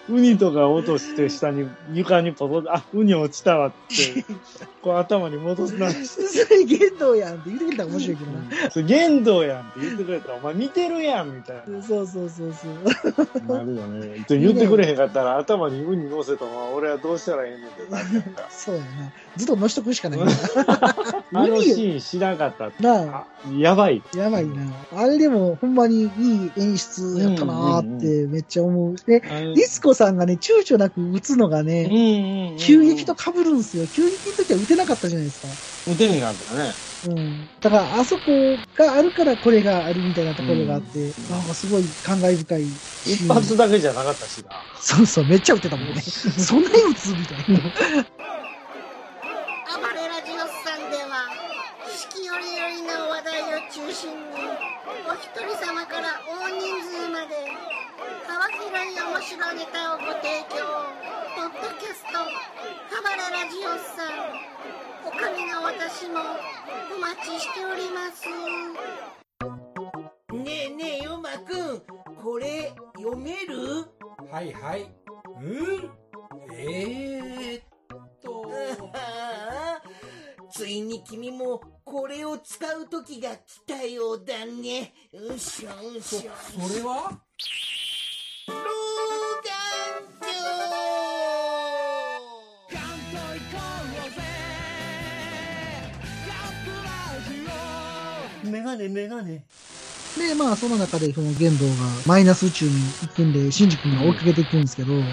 [0.07, 4.23] ウニとか落として下に、床にポトッあ、ウニ落ちたわって、
[4.81, 5.91] こう頭に戻すな。
[5.91, 8.71] それ言動やんって言ってくれたら面白いけどな。
[8.71, 11.81] それ玄道やんって言ってくれたら、お前見てるやんみたいな。
[11.81, 13.53] そうそうそうそう。
[13.57, 14.25] なるよね。
[14.27, 18.49] で言ってくれへんかったら頭にウニ乗せたまま俺はどうしたらええねんってな。
[18.49, 18.87] そうやな。
[19.37, 20.25] ずっと乗しとくしかないな。
[21.33, 22.83] あのシーンしなかったって。
[22.83, 23.17] なあ。
[23.17, 23.25] あ、
[23.57, 24.03] やばい。
[24.15, 24.71] やばいな。
[24.95, 28.95] あれでも、ほんまにいい演出やったなーってめっちゃ思う。
[28.95, 32.57] で、ディスコさんがね、躊躇なく打つのがうんね、うんうん。
[32.57, 33.87] 急激と被るんすよ。
[33.87, 35.41] 急激の時は打てなかったじゃないです
[35.87, 35.91] か。
[35.91, 36.71] 打てへんかったね。
[37.07, 37.49] うん。
[37.61, 42.63] だから、あそこがあるからこれがあるみたいなところがあって、なんかすごい感慨深い。
[43.05, 44.51] 一発だけじゃなかったしな。
[44.79, 46.01] そうそう、めっちゃ打ってたもんね。
[46.01, 47.59] そんなに打つみたいな。
[47.59, 47.71] 暴
[49.93, 51.29] れラジオスさんでは
[51.87, 54.15] 四季折々の話題を中心に
[55.07, 57.35] お一人様から大人数まで
[58.35, 60.57] 幅広い面白いネタをご提供。
[61.35, 62.19] ポッドキャスト
[62.91, 65.07] 暴れラジオスさん。
[65.07, 66.19] おかみの私も
[66.93, 68.27] お待ちしております。
[70.35, 71.81] ねえねえヨマくん
[72.21, 73.85] これ読める？
[74.29, 74.81] はいはい。
[74.83, 75.91] うん？
[76.51, 77.63] えー、っ
[78.21, 78.43] と。
[78.93, 79.81] あ あ
[80.51, 84.93] ついに君もこれを使う時が来たようだね。
[85.13, 86.31] うしょうそ、しょ
[86.67, 87.21] それは？
[98.75, 99.41] ガネメガネ
[100.17, 105.03] で、まあ、その中で、その玄道がマイナス宇宙に行くんで、シンジ君が追いかけていくんですけど、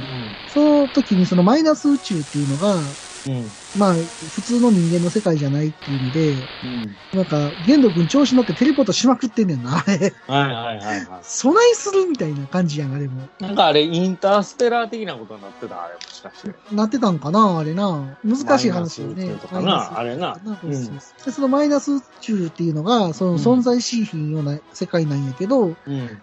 [0.47, 3.62] その時にそのマイナス宇宙っていうのが、うん。
[3.77, 6.97] まあ、普通の人間の世界じゃないっていう意味で、うん。
[7.13, 10.13] なんか、玄道君調子乗ってテレポートしまくってんねんな、あれ。
[10.27, 13.23] はいはいはいは備えするみたいな感じやん、あれも。
[13.41, 13.43] い。
[13.43, 15.83] なんかあれ、インターステラー的なことになってた？
[15.83, 16.55] あれもしかして。
[16.75, 18.19] なってたんかな、あれな。
[18.25, 19.49] 難しい話よねと。
[19.49, 19.99] かな？
[19.99, 25.77] あれなそうそうそうでそのマイナス宇宙っていうのが、その存在しひんような世界なんやけど、うん。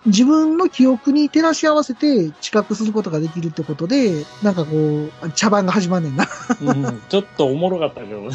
[0.05, 6.27] 自分の記憶に照らし合わせて知覚することができるってことで、なんかこう、茶番が始まんねんな。
[6.61, 8.29] うん、ちょっとおもろかったけどね。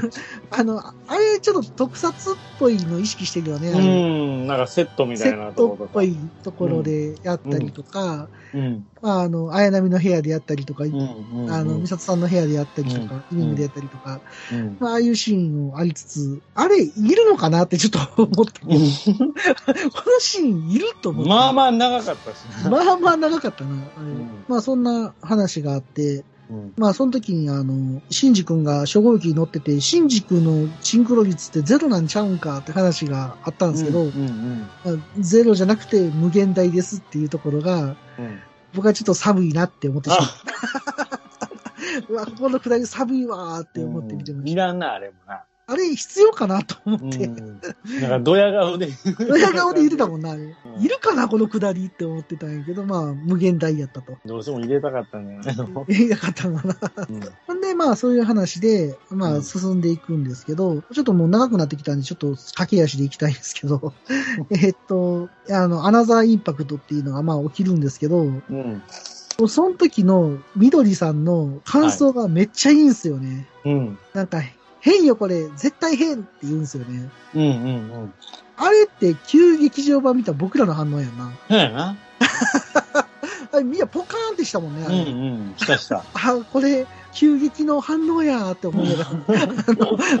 [0.50, 3.72] あの、あれちょっと特撮っぽいの意識してるよね。
[3.74, 5.90] あうれん、なんかセットみたセいなットっところとか。
[5.94, 8.86] ぽいところでやったりとか、うん。
[9.02, 10.92] まあ、あの、綾波の部屋でやったりとか、うん。
[10.92, 11.52] うん。
[11.52, 14.20] あの、美里さんの部屋でやったりとか、うんリビングでやったりとか、
[14.52, 14.76] うん。
[14.78, 18.60] まあ、ああいうシーンをありつつ、あれ、いるのかなってちょっと思った。
[18.64, 18.78] この
[20.20, 21.28] シーンいると思って。
[21.28, 22.70] まあまあ長かったしな。
[22.70, 23.70] まあまあ長かったな。
[23.70, 26.72] あれんまあそんな話があって、うん。
[26.76, 38.40] まあ、その時に、あの、シンジ君が初号機に乗ってて、シンジ君のシンクロ率ってゼロなんちゃうんかって話があったんですけど、うんうんまあゼロじゃなくて無限大ですっていうところが、うん。
[38.74, 41.20] 僕はちょっと寒いなって思ってしまっあ、た。
[42.12, 44.50] うわ、ここのくだり寒いわーって思って見てました。
[44.50, 45.44] いらんな、あれもな。
[45.66, 47.26] あれ必要かなと思うって。
[47.26, 47.36] ん。
[47.36, 48.88] なんか、ドヤ顔で。
[49.26, 50.42] ドヤ顔で言ってたもんな、あれ。
[50.42, 54.16] うんいるかな、このくだりって思ってたんやけど、まあ、無限大やったと。
[54.26, 57.06] どうしても入れたかったんじゃ ないの言いたかったのかな。
[57.08, 63.92] うんほんで、まあ、そういう話で、まあ、うん進んでいくんですけど、ちょっともう長くなってきたんで、ちょっと駆け足でいきたいんですけど、
[64.50, 68.82] えっと、あの、アナザーインパクトっていうのが、まあ、起きるんですけど、うん。
[69.48, 73.46] その時の緑さんの感想がめっちゃいいんですよね。
[73.64, 73.98] うん。
[74.12, 74.40] なんか、
[74.84, 77.08] 変よこれ、絶対変って言うんですよね。
[77.34, 77.48] うんうんう
[78.04, 78.14] ん。
[78.58, 81.32] あれって旧劇場版見た僕らの反応やんな。
[81.48, 81.96] そうやな。
[83.50, 85.10] あれみんなポカーンってしたもんね、あうんれ。
[85.10, 85.54] うん。
[85.56, 86.04] したした。
[86.12, 89.10] あ、これ、急激の反応やーって思いながら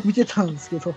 [0.02, 0.94] 見てたんですけど、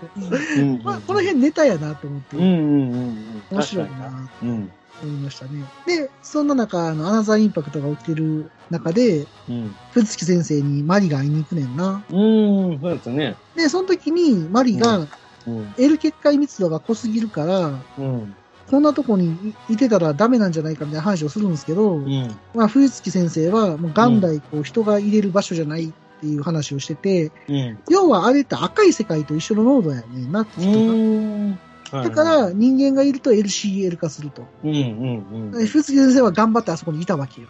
[0.82, 3.42] まあ、この辺ネタやなと思って、うんうんうんうん。
[3.50, 4.72] 面白いなうん。
[5.00, 5.64] と思いましたね。
[5.86, 9.74] で、そんな中、あの、アナザーインパクトが起きてる中で、うん。
[9.92, 12.04] 藤月先生にマリが会いに行くねんな。
[12.10, 13.36] うーん、そうですね。
[13.56, 15.08] で、その時にマリが、
[15.46, 15.74] うん。
[15.78, 18.34] L 結界密度が濃すぎるから、うん。
[18.70, 22.36] こんなとこにいいてたらダメなんじゃないかみたいな話をするんですけど、うん。
[22.54, 27.78] まあ、冬月先生は、もう元来、こう、人が入れる場所じゃないっていう話をしてて、うん。
[27.88, 31.58] 要はあれって赤い世界と一緒の濃度やねんなってう人が。
[31.90, 34.46] だから、人間がいると LCL 化すると。
[34.64, 35.66] うんうんうん。
[35.66, 37.48] 冬月先生は頑張ってあそこにいたわけよ。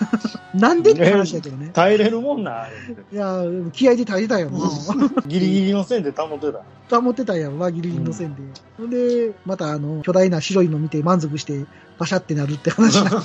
[0.54, 1.70] なんでって話だけどね。
[1.72, 2.66] 耐えれるもんな。
[3.12, 3.42] いや、
[3.72, 4.58] 気合で耐えてたよな。
[5.26, 6.52] ギリギリの線で保って
[6.88, 7.00] た。
[7.00, 8.42] 保ってたやろな、ギリギリの線で。
[8.76, 11.66] ほんで、またあの、巨大な白いの見て満足して、
[11.98, 13.22] パシャってなるって話だ。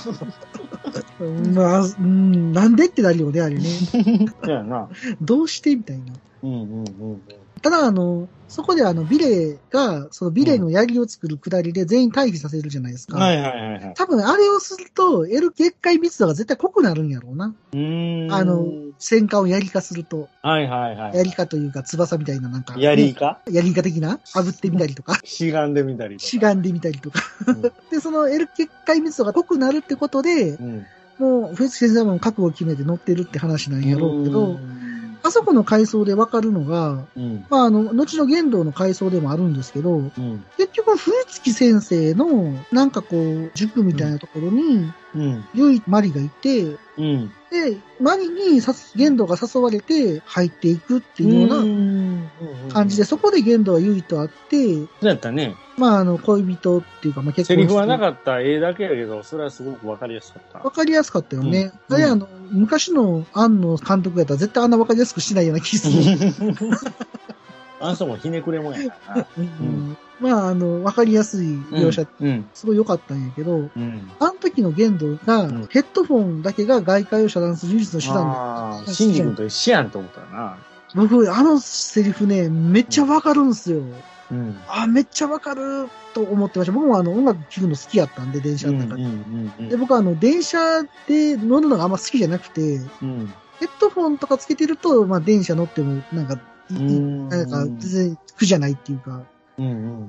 [1.20, 3.64] う んまあ、うん、なんでってなるよね、あれね。
[4.44, 4.88] そうやな。
[5.20, 6.04] どうしてみたいな。
[6.42, 6.82] うんうんう
[7.14, 7.22] ん
[7.62, 13.18] ただ、あの、そこであの、ビレが、そのビレの槍を作るくだりで全員退避させるじゃないですうん。
[13.18, 13.24] か。
[13.24, 13.94] はいはいはいはい。
[13.94, 17.54] 多分、あれをすると、L 結界密度が絶対濃くなるんやろうな。
[17.72, 18.32] うーん。
[18.32, 18.66] あの、
[18.98, 21.16] 戦艦を槍化すると、はいはいはい。
[21.16, 23.40] 槍化というか翼みたいななんか、やりか？
[23.50, 24.20] 槍化的な？
[24.34, 26.26] 炙ってみたりとか、 しがんでみたりとか。
[26.28, 27.20] しがんでみたりとか。
[27.46, 30.86] うん で、その L 結界密度が濃くなるってことで、うん。
[31.18, 34.81] もう、フェス先生も覚悟を決めて乗ってるって話なんやろうけど、うん
[35.24, 37.46] あそこの階層でわかるのが、うん。
[37.48, 40.44] まあ、あの、後の玄道の階層でもあるんですけど、うん。
[40.56, 45.44] 結局、冬月先生の、なんかこう、塾みたいなところに、うん。
[45.54, 47.32] 唯一マリがいて、うん。
[47.50, 55.54] で、マリにさ玄道が誘われて入っていくっていうようなな感じで、そこで玄道は唯一と会って、そうやったね。
[55.76, 60.70] まあ、あの、恋人っていうか、まあ、結婚セリフはなっかった絵だけやけど、それはすごくわかりやすかったわ。
[60.70, 61.72] かりやすかったよね。
[61.88, 66.18] うんあの、昔の庵野監督やったら絶対あんなわかりやすくしないような気する。
[67.80, 69.26] あの人もひねくれもんやからな。
[69.36, 72.48] うんまあ、あの、わかりやすい描写、うん。
[72.54, 74.10] すごい良かったんやけど、うん。
[74.20, 78.22] あの時の玄道が、うんヘッドフォンだけが外界を遮断する唯一の手段だ。
[78.22, 80.56] ああ、シンジ君と一緒やんと思ったよな。
[80.94, 83.82] 僕、あのセリフね、めっちゃわかるんすよ。
[84.30, 84.56] うん。
[84.68, 86.72] あ、めっちゃわかると思ってました。
[86.72, 89.02] 僕もあの音楽聴くの好きやったんで、電車うんうんの中で。
[89.02, 93.32] うんで、僕はあの、電車で乗るのがあんま好きじゃなくて、うん。
[93.60, 96.38] ヘッドフォンとかつけてると、まあ電車乗っても、なんか、
[96.70, 99.26] いいうんなんか、全然苦じゃないっていうか、うんうんうん。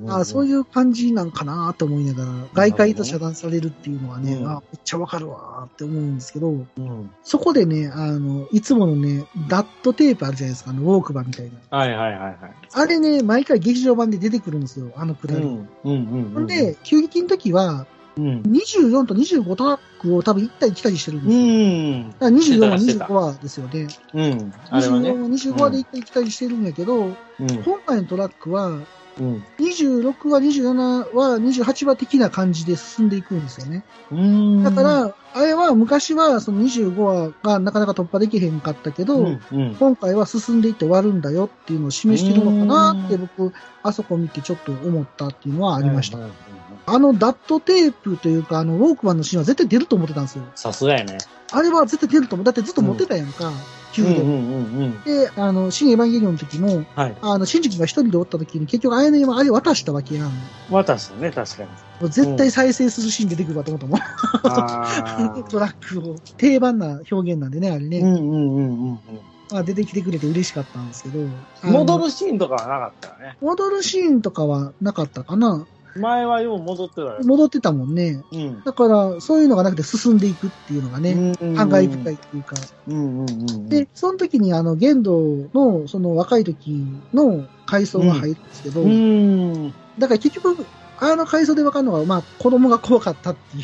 [0.08, 7.12] あそういう感じなんかなと思いながら、外界と遮断されるっていうのはね、うんあめっちゃわかるわーって思うんですけど、うん。
[7.23, 11.77] そこでね、あの、いつものね、ダットテープあるじゃないですか、あの、ウォークバーみたいな。
[11.77, 12.38] はいはいはいはい。
[12.71, 15.43] あれね、毎回劇場版で出てくるんですよ、あのくだり。
[15.43, 15.67] うん。
[15.84, 17.86] うんで、急激の時は、
[18.17, 18.41] うん。
[18.43, 21.43] 24と25トラックを多分行ったり来たりしてるんうですよ。
[21.45, 22.12] ん。
[22.12, 23.88] だから24話、してた25話ですよね。
[24.13, 24.53] うん。
[24.69, 25.10] あれはね。
[25.12, 27.13] 24話、25話で行ったり来たりしてるんやけど、うん。
[27.63, 28.79] 今回のトラックは、
[29.19, 29.43] うん。
[29.60, 33.84] 26話、27話、28話的な感じで進んでいくんですよね。
[34.12, 34.63] うん。
[34.63, 39.41] だか、ら、あれは昔はその25話がなかなか突破できへんかったけど、うん。
[39.52, 39.76] うん。
[39.76, 46.17] 今回は進んでいって終わるんだよっていうのを示してるのかなって僕、あそこ見てちょっと思ったっていうのはありました。
[46.86, 50.43] あのダットテープというか、あのウォークマンのシーンは絶対出ると思ってたんですよ。
[50.56, 51.17] さすがやね。
[51.52, 52.45] あれは絶対出ると思う。
[52.45, 53.47] だってずっと持ってたやんか。
[53.47, 53.54] うん
[54.01, 55.03] うんうんうん。
[55.03, 57.17] で、あの、新エヴァンゲリオンの時も、はい。
[57.21, 60.25] あの、シンジ君が一人でおった時に結局あやの山あれ渡したわけやん。
[60.27, 60.32] も
[60.71, 61.69] 渡したね、確かに。
[62.01, 63.99] う絶対再生するシーン出てくるわと思ったもん。
[64.43, 66.15] あ トラックを。
[66.38, 67.99] 定番な表現なんでね、あれね。
[67.99, 68.99] うんうんうんうん
[69.51, 71.27] まあ、出てきてくれて嬉しかったんですけど。
[71.62, 73.38] 戻るシーンとかはなかったよね。
[73.39, 75.67] 戻るシーンとかはなかったかな。
[75.95, 77.19] 前はよう戻ってたよ。
[77.23, 78.23] 戻ってたもんね。
[78.32, 78.63] うん。
[78.63, 82.56] だから、そういうのがなくて進んでいくっていうのがね、うん感慨深いっていうか。
[82.88, 83.69] うんうんうん。
[83.69, 85.19] で、その時にあの、玄道
[85.53, 89.73] の、その若い時の回想が入るんですけど、うん。
[89.99, 90.65] だから結局、
[90.99, 93.63] あの回想で分かるのは、まあ、子供が怖かったっていう、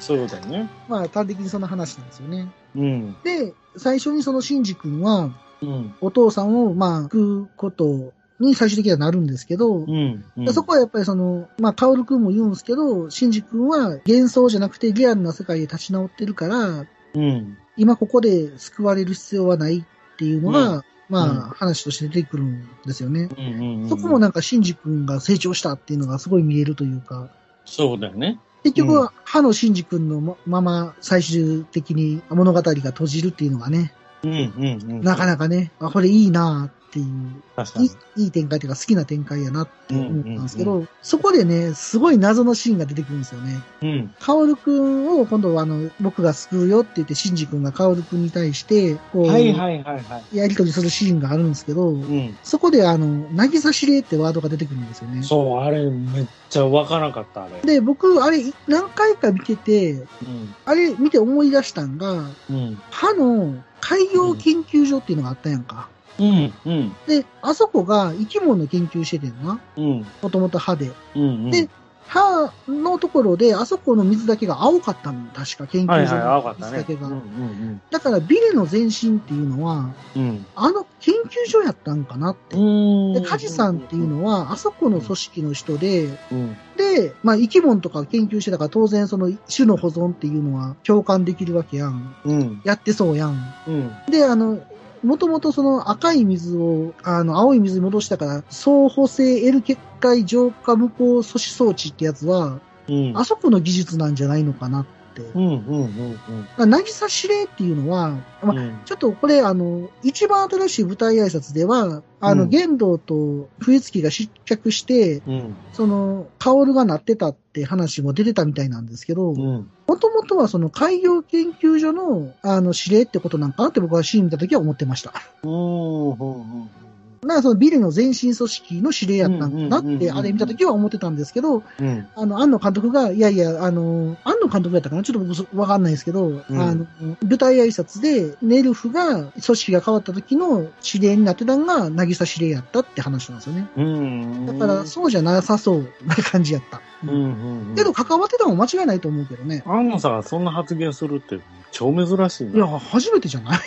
[0.00, 0.70] そうだよね。
[0.88, 2.48] まあ、端的にその話なんですよね。
[2.76, 3.16] うん。
[3.22, 5.94] で、最初にそのシンジ君は、うん。
[6.00, 10.24] お父さんを、まあ、食うことに最終的にはなるんですけど、うん。
[10.36, 17.58] でそこはやっぱりその、まあ、カオル君も言うんですけど、シンジ君は幻想じゃなくてリアルな世界で立ち直ってるから、うん。
[17.76, 23.28] 今ここで救われる必要はないっていうのが、うんまあ、うん話として出てくるんですよね。
[23.36, 23.88] うんうん。
[23.88, 27.30] そこもなんかシンジ君が成長したっていうのがすごい見えるというか、
[27.64, 28.38] そうだよね。
[28.62, 35.00] 結局は歯のシンジ君のままま最終的に物語が閉じるっていうのがね、うんうんうん。
[35.00, 37.42] なかなかね、あ、これいいなっていう、
[37.82, 38.24] いい。
[38.24, 43.60] いい展開というか好きな展開やなって思ったんですけど、うんうそこでね、すごい謎のシーンが出てくるんですよね。
[43.82, 44.14] うん。
[44.18, 50.36] カオルくんを今度はあの、僕が救うよって言って、シンジ君がカオルくんに対して、こう、はいはいはいはい。
[50.36, 52.36] やりとりするシーンがあるんですけど、うん。
[52.42, 55.22] そこであの、なぎさ指令ってワードが出てくるんですよね。
[55.22, 57.60] そう、あれめっちゃわからなかった、あれ。
[57.60, 60.54] で、僕、あれ、何回か見てて、うん。
[60.64, 62.80] あれ見て思い出したんが、うん。
[62.90, 65.88] 歯の海洋研究所っていうのがあったやんか。
[66.18, 66.52] うん。
[66.64, 66.96] うん。
[67.06, 69.60] で、あそこが生き物の研究しててんな。
[69.76, 70.06] うん。
[70.22, 70.90] もともと歯で。
[71.14, 71.50] うん。
[71.50, 71.68] で、
[72.08, 75.28] 歯のところで、あそこの水だけが青かったの。
[75.34, 76.54] 確か研究所の。
[76.58, 77.06] 水だけが。
[77.08, 80.46] うんうんだから、ビルの前身っていうのは、うん。
[80.54, 82.56] あの研究所やったんかなって。
[82.56, 83.12] うん。
[83.12, 86.56] で、カジさんっていうのは、あそこの組織の人で、うん。
[86.76, 92.14] で、まあ、生き物とか研究してたから、当然その種の保存っていうのは共感できるわけやん。
[92.24, 92.62] うん。
[92.64, 93.54] やってそうやん。
[93.66, 93.92] うん。
[94.10, 94.58] で、あの、
[95.02, 103.12] もともとその赤い水を、あの、青い水に戻したから、相補性 L 結界浄化無効阻止装置ってやつは、うん。
[103.16, 104.97] あそこの技術なんじゃないのかなって。
[105.22, 105.66] うん。
[105.66, 106.18] うん。
[106.58, 106.70] うん。
[106.70, 108.10] なぎさ指令っていうのは、
[108.42, 108.80] まあ、うん。
[108.84, 115.56] ちょっとこれ、あの、一番新しい舞台挨拶では、あの、うん玄道と冬月が失脚して、うん。
[115.72, 119.70] その、カオルがなってたって話も出てたみたいなんですけど、うん。
[119.86, 125.12] もともとはその海洋研究所の、あの、指令ってことなんかなって僕はシーン見た時は思ってました。
[125.42, 126.10] うん。
[126.10, 126.16] うん。
[126.16, 126.87] だか
[127.26, 132.08] らそのビルの前身組織の指令やったんかなって、あれ見た時は思ってたんですけど、うん。
[132.14, 136.86] あの、庵野監督が、いやいや、あの、庵野監督やったかなちょっと僕そわかんないですけど、んあの、
[137.22, 143.68] 舞台挨拶で、ネルフが組織が変わった時の指令になってたのが、渚指令やったって話なんですよね。
[143.76, 144.46] うん。
[144.46, 146.80] だから、そうじゃなさそうな感じやった。
[147.04, 147.10] うん。
[147.10, 147.74] うん。
[147.76, 149.62] けど、関わってたのも間違いないと思うけどね。
[149.66, 152.78] 安野さんがそんな発言するって超珍しいいや、な。
[152.78, 153.58] 初めてじゃない？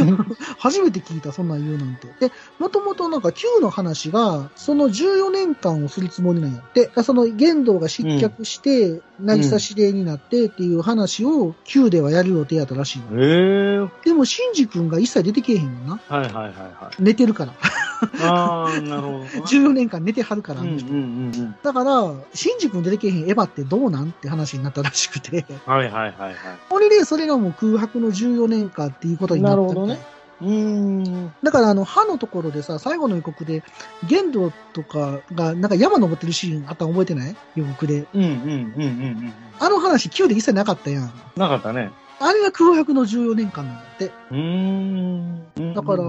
[0.58, 2.08] 初めて聞いた、そんなん言うなんて。
[2.20, 6.90] で、もともとなんか Q の話が、その14年間をするつもりなんやって。
[7.02, 13.22] その玄道が失脚して、渚指令になってっていう話を Q ではやる予定やったらしいの。
[13.22, 16.00] ええでも、シンジ君が一切出てけえへんよな。
[16.08, 17.02] はいはいはいはい。
[17.02, 17.52] 寝てるから。
[18.20, 19.24] ああ、なるほどな。
[19.26, 20.92] 14年間寝てはるから、あうんうんの人。
[20.92, 24.06] うんだから、シンジ君出てけえへんエヴァってどうなん？
[24.08, 25.44] って話になったらしくて。
[25.48, 25.72] うん。
[25.72, 26.34] はいはいはいはい。
[26.68, 29.98] これで、それがもう空白の14年間っていうことになっなるほどね
[30.40, 31.32] うーん。
[31.42, 33.62] だから、あの、歯のところでさ、最後の予告で、
[34.08, 37.36] 玄道とかが、なんか山登ってるシーンあったの覚えてない？
[37.54, 38.06] 予告で。
[38.12, 38.86] うんうんうんうんう
[39.28, 39.32] ん。
[39.60, 41.12] あの話、Q で一切なかったやん。
[41.36, 41.92] なかったね。
[42.18, 44.06] あれが空白の14年間なんだって。
[44.30, 45.74] うーん。
[45.74, 46.02] だから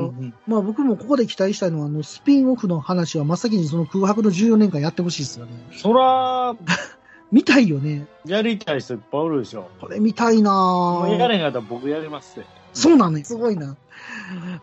[0.47, 5.51] まあ僕もここで期待したいのは、あの、スピンオフの話は真っ先にその空白の14年間やってほしいですよね。
[5.77, 6.55] そら、
[7.33, 8.05] 見たいよね。
[8.27, 9.67] やりたい人いっぱいおるでしょ。
[9.81, 11.27] これ見たいなもうやぁ。
[11.27, 12.47] れへんかったら僕やりますって。
[12.73, 13.25] そうなのよ。
[13.25, 13.75] すごいな。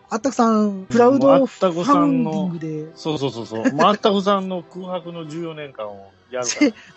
[0.09, 3.73] あったくさん、クラウドファンディングで、そうそうそうそう。
[3.73, 6.47] もうあったくさんの空白の14年間をやる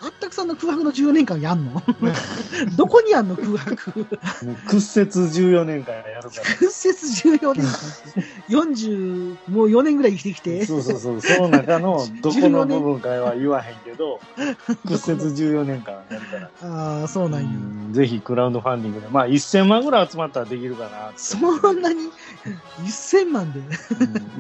[0.01, 1.83] あったくさんの空白の14年間やんの？
[2.77, 4.07] どこにあんの空白？
[4.69, 6.45] 屈折14年間やるから。
[6.59, 7.73] 屈折14年間。
[8.49, 10.67] 40、もう4年ぐらい生きてきて。
[10.67, 11.21] そうそうそう。
[11.21, 14.21] その中のどこの部分かは言わへんけど、
[14.87, 16.51] 屈折14年間やるから。
[17.01, 17.49] ああ、そうなんや。
[17.49, 19.07] うんぜひクラウドファンディングで。
[19.09, 21.13] まあ1000万ぐらい集まったらできるかな。
[21.17, 21.39] そ
[21.73, 22.11] んなに？
[22.85, 23.61] ?1000 万で。
[23.61, 23.69] うん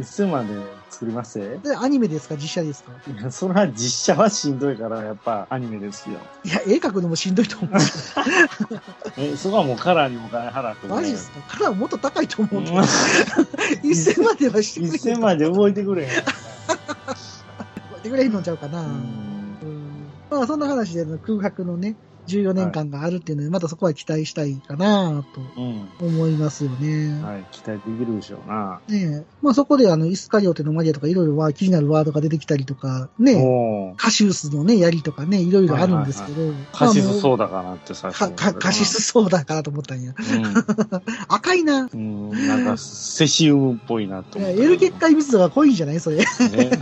[0.02, 0.54] 1000万で
[0.90, 1.38] 作ります？
[1.38, 1.58] よ。
[1.58, 2.36] で、アニメですか？
[2.36, 2.92] 実写ですか？
[3.06, 6.18] いや、それは実写はしんどいから、やっぱアニメですよ。
[6.44, 7.70] いや、絵描くのもしんどいと思う。
[9.16, 10.92] え、そこはもうカラーにもお金払って、ね。
[10.94, 11.40] マジですか？
[11.58, 12.76] カラーもっと高いと思うけど。
[12.76, 12.84] うん
[13.84, 16.10] 1000万ではしてくれ1000万で動いてくれへん。
[16.10, 18.82] やってくれへんのちゃうかな。
[18.82, 20.08] うん。
[20.30, 25.88] まあ、そんな話で、空白のね、14年間があるっていうので、またそこは期待したいかなとうん。
[26.00, 27.22] 思いますよね。
[27.22, 27.46] はい。
[27.50, 28.80] 期待できるでしょうな。
[28.88, 29.24] ねえ。
[29.42, 36.52] まあそこであの、イスカリオテのマリアとかいろいろは気になるワードが出てきたりとか、ねカシウスのね、槍とかね、いろいろあるんですけど。
[36.72, 40.14] カシスまあもそうだかなって最初カシスソーダかなと思ったんや。
[41.28, 41.88] 赤いな。
[41.92, 42.30] うん。
[42.30, 42.48] うん。
[42.48, 44.64] なんか、セシウムっぽいなといや思った。
[44.64, 46.16] エル結界密度が濃いんじゃないそれ。
[46.16, 46.24] ね。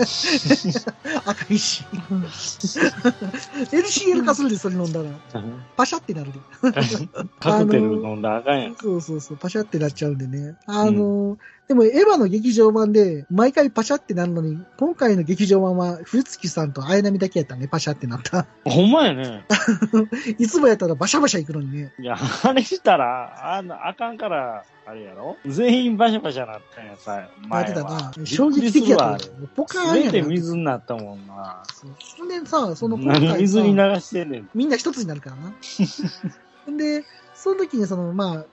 [1.24, 1.84] 赤いし。
[3.72, 5.10] LCL 化するで、それ飲んだら。
[5.76, 6.38] パシャってなるで。
[7.40, 8.76] カクテル飲んだらあかんやん。
[8.76, 10.56] そうそうそう、パシャってなっちゃうんでね。
[10.66, 18.46] あの、でもエヴァの劇場版で、毎回パシャってなるのに、今回の劇場版は、古月さんと綾波だけやったね、パシャってなった。
[18.64, 19.44] ほんまやね。
[20.38, 21.92] いつもやったらバシャバシャ行くのにね。
[21.98, 25.36] いや、あれしたら、あの、あかんから、あれやろ？
[25.46, 28.26] 全員バシャバシャなったんやさ、や前ってたはな。。
[28.26, 29.48] 衝撃的やったびっくりするわよ。
[29.54, 29.86] ポカーン。
[29.86, 30.10] やな。
[30.10, 31.62] 全て水になったもんな。
[31.72, 34.48] そうそんでさ、その今何回さ水に流してんねん。
[34.54, 36.76] みんな一つになるからな。
[36.76, 37.04] で、
[37.34, 38.44] その時にその、まあ、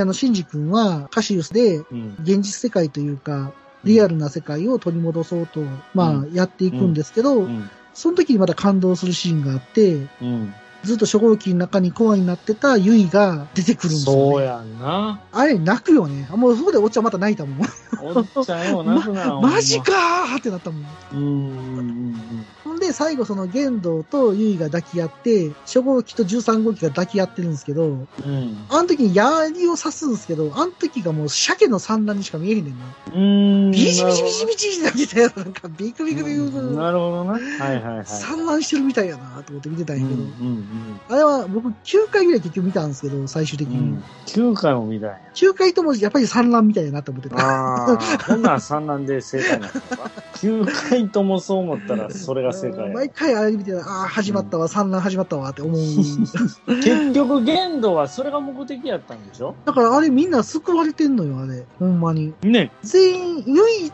[0.00, 2.16] あの、シンジ君はカシウスで、うん。
[2.22, 3.52] 現実世界というか、
[3.84, 5.60] リアルな世界を取り戻そうと、
[5.94, 7.70] まあ、やっていくんですけど、うん。
[7.94, 10.54] その時にまた感動するシーンがあって、うん。
[10.84, 14.20] ずっと初号機の中にコアになってたユイが出てくるんですよ、ね。
[14.32, 15.20] そうやんな。
[15.32, 16.28] あれ、泣くよね。
[16.30, 17.60] あもうそこでおっちゃんまた泣いたもん。
[18.02, 19.26] おっちゃんよ、泣くな。
[19.40, 20.86] まマジかーってなったもん。
[21.12, 22.44] うん
[22.86, 28.08] で、最後その玄道とユイが抱き合って、初号機と13号機が抱き合ってるんですけど、うん。
[28.24, 28.66] うん。
[28.68, 32.84] あの時に槍を刺すんですけど、あの時がもう鮭の産卵にしか見えへんねんな。
[33.14, 33.70] うん。
[33.70, 35.32] ビシビシビシビシってなってたよ。
[35.36, 36.62] なんかビクビクビクビク。
[36.74, 37.32] なるほどな。
[37.32, 37.42] はい
[37.82, 38.06] はいはい。
[38.06, 40.22] 産卵してるみたいやなと思って見てたんうんうやけど。
[40.22, 43.78] んあれは僕9回ぐらい結局見たんですけど、最終的に。
[43.78, 43.84] うん。
[43.84, 44.04] うん。
[44.26, 45.18] 9回も見たんや。
[45.34, 47.36] 9回ともやっぱり産卵みたいやなと思ってた。
[47.36, 50.10] ああ、ほんなら産卵で正解なのか。
[50.34, 52.92] 9回ともそう思ったら、それが正解や。
[52.92, 55.76] 毎回あれ見て、ああ、始まったわ、産卵始まったわって思う。
[56.82, 59.54] 結局、限度はそれが目的やったんでしょ？
[59.64, 61.64] だからあれみんな救われてんのよ、あれ。
[61.78, 62.34] ほんまに。
[62.42, 62.70] ね。
[62.82, 63.92] 全員、唯一、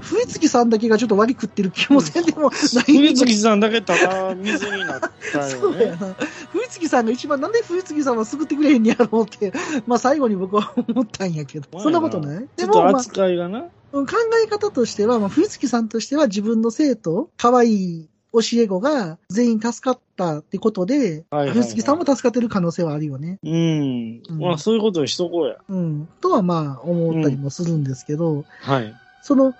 [0.00, 2.84] 冬月さんだけがちょっと割り食ってる気もせんでもない。
[2.86, 5.00] 冬月さんだけただ水になっ
[5.32, 5.50] たよね。
[5.50, 6.14] そうやな。
[6.52, 9.52] 冬月さんが一番、なんで冬月さんは救ってくれへんねやろうって、
[9.86, 11.80] まあ最後に僕は思ったんやけど。
[11.80, 12.46] そんなことない？
[12.56, 13.64] ちょっとでも、まあ、扱いがな。
[13.92, 14.04] 考
[14.44, 23.38] え方としては、まあ、冬月さんとしては自分の生徒、可愛い教え子が全員助かったってことで、はいはいはい冬月さんも助かってる可能性はあるよね。
[23.42, 24.22] うん。
[24.28, 25.56] うんまあ、そういうことにしとこうや。
[25.68, 26.08] うん。
[26.20, 28.94] とはまあ思ったりもするんですけど、はい。
[29.22, 29.54] その、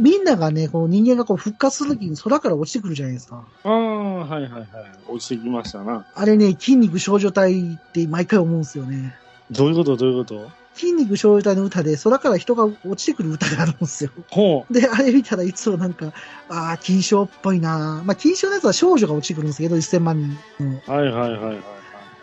[0.00, 3.46] みんながね、こう人間がこう復活するときに空から落ちてくるじゃないですか。
[3.62, 4.66] ああ、はいはいはい。
[5.08, 6.04] 落ちてきましたな。
[6.14, 9.14] あれね、筋肉少女隊って毎回思うんですよね。
[9.50, 9.96] どういうこと？
[9.96, 10.50] どういうこと？
[10.74, 14.10] 筋肉少女隊の歌で空から人が落ちてくる歌があるんですよ。
[14.30, 16.12] ほで、あれ見たらいつもなんか、
[16.48, 20.82] ああ、金賞っぽいなまあ、金賞のやつは少女が落ちてくるんですけど、1000万人。
[20.86, 21.56] はいはいはいはいはい。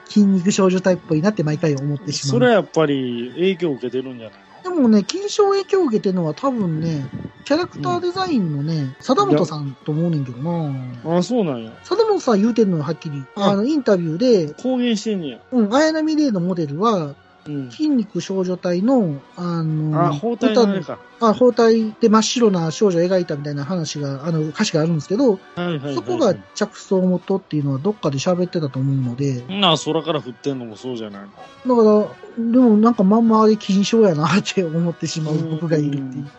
[0.05, 2.31] 筋肉少女隊っぽいなって毎回思ってしま。
[2.31, 7.09] そうれはやっぱり影響を受けてるんじゃないでもね、金賞影響を受けてるのは多分ね、
[7.45, 11.71] キャラクターデザインのね、貞本さんと思うねんけどなのああ、そうなんや。
[11.83, 13.23] 貞本さん言うてんのよ、はっきり。
[13.35, 15.39] ああの、インタビューで、公言してんねや。
[15.51, 17.15] うん、綾波レイのモデルは、
[17.47, 17.71] うん。
[17.71, 20.83] 筋肉少女隊の、あの、あ、包帯の
[21.19, 25.95] あ包帯で真っ白な少女を描いたみたいな話が、あの、歌詞があるんですけど、はいはいはいはい。
[25.95, 31.21] そこが着想元っていうのはどっかで喋ってたと思うので、なあ、空から降ってんのもそうじゃない
[31.65, 31.75] の。
[31.75, 36.29] だから、でもなんかまんまあれ金賞やなって思ってしまう僕がいるっていう。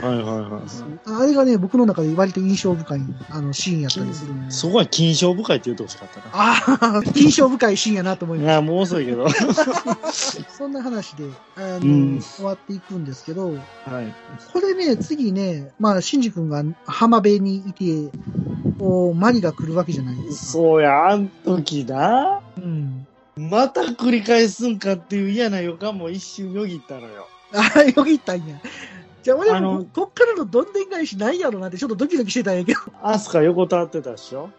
[0.00, 1.22] はいはいはい。
[1.22, 4.50] あれがね、僕の中で割と印象深いあのシーンやったりするんで。
[4.50, 6.26] そこは金賞深いって言うてほしかったな。
[6.32, 9.26] ああ、印象深いシーンやなと思いまいや、もう遅いけど。
[10.56, 11.24] そんな話で、
[11.56, 13.58] あの、うん終わっていくんですけど、い。
[14.52, 18.16] これね、次ね、まあ、シンジ君が浜辺にいて、
[18.78, 20.52] こうマリが来るわけじゃないですか。
[20.52, 22.40] そうや、あん時な。
[22.56, 23.06] うん。
[23.36, 27.26] また繰り返すんかっていう嫌な予感も一瞬よぎったのよ。
[27.54, 28.60] ああ、よぎったんや。
[29.22, 32.80] じゃあもこっからのどんでん返しないやろなってちょっとドキドキしてたんやけど。
[33.02, 34.50] アスカ横たわってたでしょ？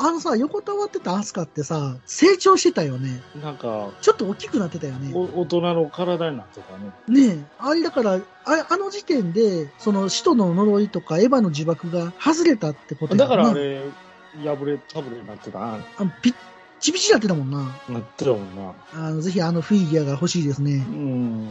[0.00, 3.20] あのさ、横たわってたアスカってさ、成長してたよね。
[3.42, 5.10] なんか、ちょっと大きくなってたよね。
[5.12, 7.26] お大人の体になってたね。
[7.26, 7.44] ねえ。
[7.58, 8.20] あれだから、あ
[8.70, 13.60] あの時点で、その使徒の呪いとかエヴァの呪縛が外れたってことやだからあね。
[13.60, 13.80] れ、
[14.44, 15.80] 破れ、かぶれになってたな。
[15.98, 16.34] あのピッ
[16.80, 17.58] チピチなってたもんな。
[17.88, 18.72] なってたもんな。
[18.94, 20.78] あの、ぜひあのフィギュアが欲しいですねう。
[20.92, 21.48] ん。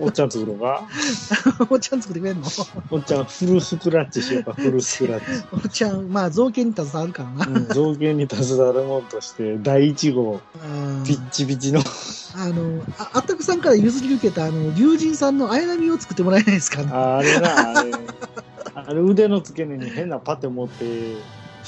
[0.00, 0.86] おっちゃん作ろうか
[1.68, 2.46] おっちゃん作ってくれんの？
[2.90, 5.44] おっちゃんフルスクラッチしようか、フルスクラッチ。
[5.52, 7.58] おっちゃん、まあ造形に携わるからな。
[7.60, 11.80] うん、造形に携わるもんとして、第1号、あピッチピチの。
[12.36, 16.90] あの、ああったくさんから譲り受けた、あの、龍神さんの綾波を作ってもらえないですかね？
[16.92, 17.90] ああれな、あれ。
[18.74, 21.16] あれ腕の付け根に変なパテ持って、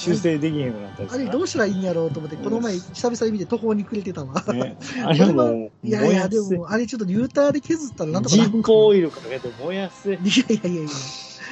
[0.01, 4.43] 修正できへんようになったりあれどうしたらいいんやろうと思って、この前久々に見て途方に暮れてたわ。
[4.53, 8.41] ね、 あれもう、いやいや、でも、あれちょっとリューターで削ったらなんとかせ。
[8.41, 10.13] なるんかジッポーオイルかけて燃やせ。
[10.13, 10.91] いやいやいやいや。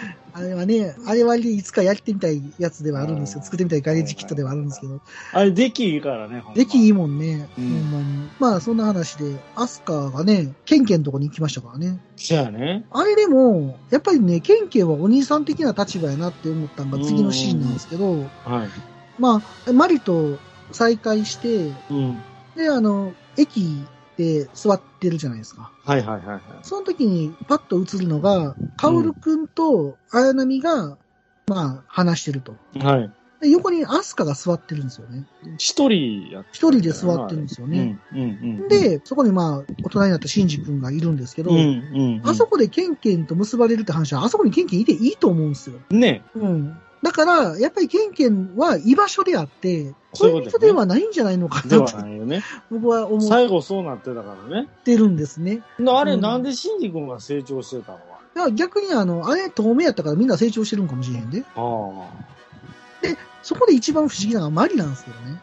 [0.33, 3.39] あれはね、あれはね、いつかやってみたいやつではあるんですよ。
[3.39, 5.01] うん作ってみたいガレージキットではあるんですけど。
[5.33, 7.49] あれ、出来いいからね、ほんま出来いいもんね。
[7.59, 8.05] うんほんまに。
[8.39, 11.99] まあ、そんな話で、アスカがね、ケンケンのとこに行きましたからね。
[12.17, 12.85] そやね。
[12.91, 18.69] あれでも、やっぱりね、ケンケンはお兄さん的な立場やなって思ったのが次のシーンなんですけど、はい。
[19.19, 20.39] まあ、マリと
[20.73, 22.19] 再会して、うん。
[22.55, 23.83] で、あの、駅
[24.19, 25.71] で座ってるじゃないですか。
[25.85, 26.43] はいはいはいはい。
[26.63, 30.99] その時にパッと映るのが、カオルくんと綾波が、
[31.47, 32.57] まあ、話してると。
[32.81, 33.11] はい。
[33.41, 35.25] で横にアスカが座ってるんですよね。
[35.59, 37.97] 一人やっ一人で座ってるんですよね。
[38.13, 38.31] うん、うん、
[38.63, 38.69] うん。
[38.69, 42.23] で、そこにまあ、大人になったシンジ君がいるんですけど、うん、うん。
[42.25, 45.79] あそこでケンケンと結ばれるって話は、あそこにケンケンいていいと思うんですよ。
[45.91, 46.25] ね。
[46.35, 46.77] うん。
[47.03, 52.43] だから、やっぱりケンケンは居場所であって、恋人ではないんじゃないのかなとね。
[52.71, 54.69] 僕は思っ最後そうなってたからね。
[54.85, 55.63] てるんですね。
[55.87, 58.43] あれ、うんなんでシンジ君が成長してたの？
[58.43, 61.45] は逆にあの、あれ透明やったからみんな成長してるんかもしれへんで。
[61.55, 62.29] ああ。
[63.43, 65.41] そこで一番不思議なのはマリなんですけどね。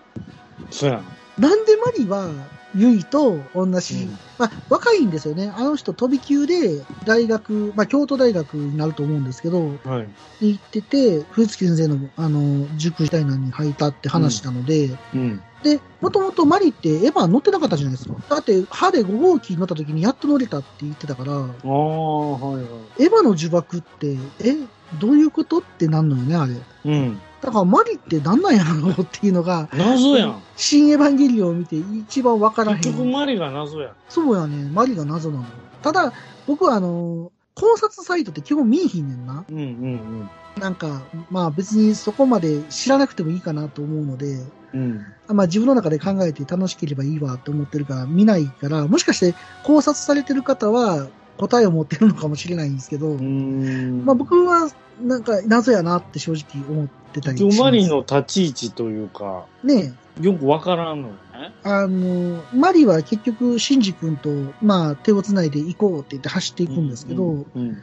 [0.71, 1.01] そうや
[1.37, 2.29] なんでマリは、
[2.75, 5.51] ユイと同じ、うんまあ、若いんですよね。
[5.55, 9.55] あの人飛び級で大学、まあ、京都大学になると思うんですけど、
[9.85, 9.91] の。
[9.91, 10.07] はい。
[10.41, 15.41] に行ってて、冬月先生の、あの、塾時代なのに入ったって話なので、うん。
[15.63, 18.15] で、もともとマリってエヴァ乗ってなかったじゃないですか。
[18.29, 22.61] だって、歯で5号機に乗った時にやっと乗れたって言ってたから、ああ、はいは
[22.99, 23.03] い。
[23.03, 24.57] エヴァの呪縛って、え、
[24.99, 25.59] どういうこと？
[25.59, 26.53] ってなんのよね、あれ。
[26.85, 27.21] うん。
[27.45, 30.41] だからマリってなんなんやろうっていうのが、謎やん。
[30.55, 32.77] 新エヴァンゲリオンを見て一番わからへん。
[32.77, 33.91] 結局マリが謎やん。
[34.09, 34.69] そうやね。
[34.71, 35.45] マリが謎なの。
[35.83, 36.11] ただ、
[36.47, 39.45] 僕はあの、考察サイトって基本見えひんねんな。
[39.47, 40.29] うんうん
[40.59, 44.37] なんか、まあ別にそこまで知らなくてもいいかなと思うので、
[44.73, 45.05] うん。
[45.29, 45.35] うん。
[45.35, 51.07] まあ自分の中で考えて楽しければいいわって思ってるから見ないから、もしかして考察されてる方は
[51.37, 53.15] 答えを持ってるのかもしれないんですけど。
[53.15, 54.69] まあ僕は
[55.01, 57.61] なんか謎やなって正直思ってたりします。
[57.61, 61.19] マリの立ち位置というか、ねよくわからんのよね。
[61.63, 64.29] あの、マリは結局、シンジ君と、
[64.61, 67.45] まあ、手を繋いで行こうって言って走っていくんですけど、うん。
[67.55, 67.77] うん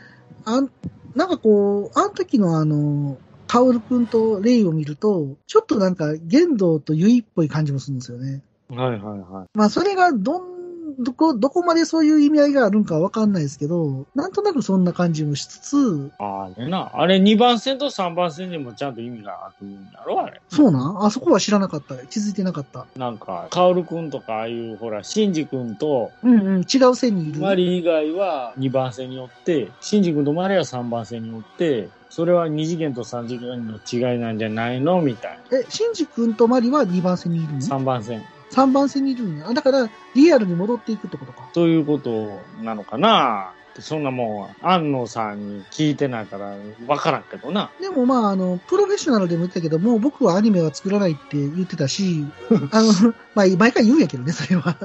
[0.44, 0.70] あん、
[1.14, 8.42] なんかこう、あの時のあの、カオル君とレイを見ると、ちょっとなんか、玄道とユイっぽい感じもするんですよね。
[8.70, 9.48] はいはいはい。
[9.54, 10.51] まあ、それが、どん、
[10.98, 16.90] どこ、どこまでそういう意味合いがあるんかわかんないですけど、なんとなくそんな感じもしつつ、ああれな。
[16.94, 20.40] あれ2番線と3番線にもちゃんと意味があるんだろあれ。
[20.48, 21.96] そうなんあそこは知らなかった。
[22.06, 22.86] 気づいてなかった。
[22.96, 27.40] なんか、カオルくんとかああいう、ほら、シンジくんとうんうん、違う線にいる。
[27.40, 35.00] マリ以外は2番線によって、シンジくんとマリは3番線によって、それは2次元と3次元の違いなんじゃないの？
[35.00, 37.58] みたいえ、シンジ君とマリは2番線にいるの？
[37.58, 37.66] な。
[37.66, 38.22] 3番線。
[38.52, 39.48] 3番線にいるんや。
[39.48, 41.48] あだから、リアルに戻っていくってことか。
[41.54, 46.54] そういうことなのかなそんなもん、安野さんに聞いてないから、
[46.86, 47.70] わからんけどな。
[47.80, 52.26] でもまあ、あの、プロフェッショナルでも言ってたけど、もう僕はアニメは作らないって言ってたし、
[52.70, 54.76] あの、 まあ、毎回言うんやけどね、それは。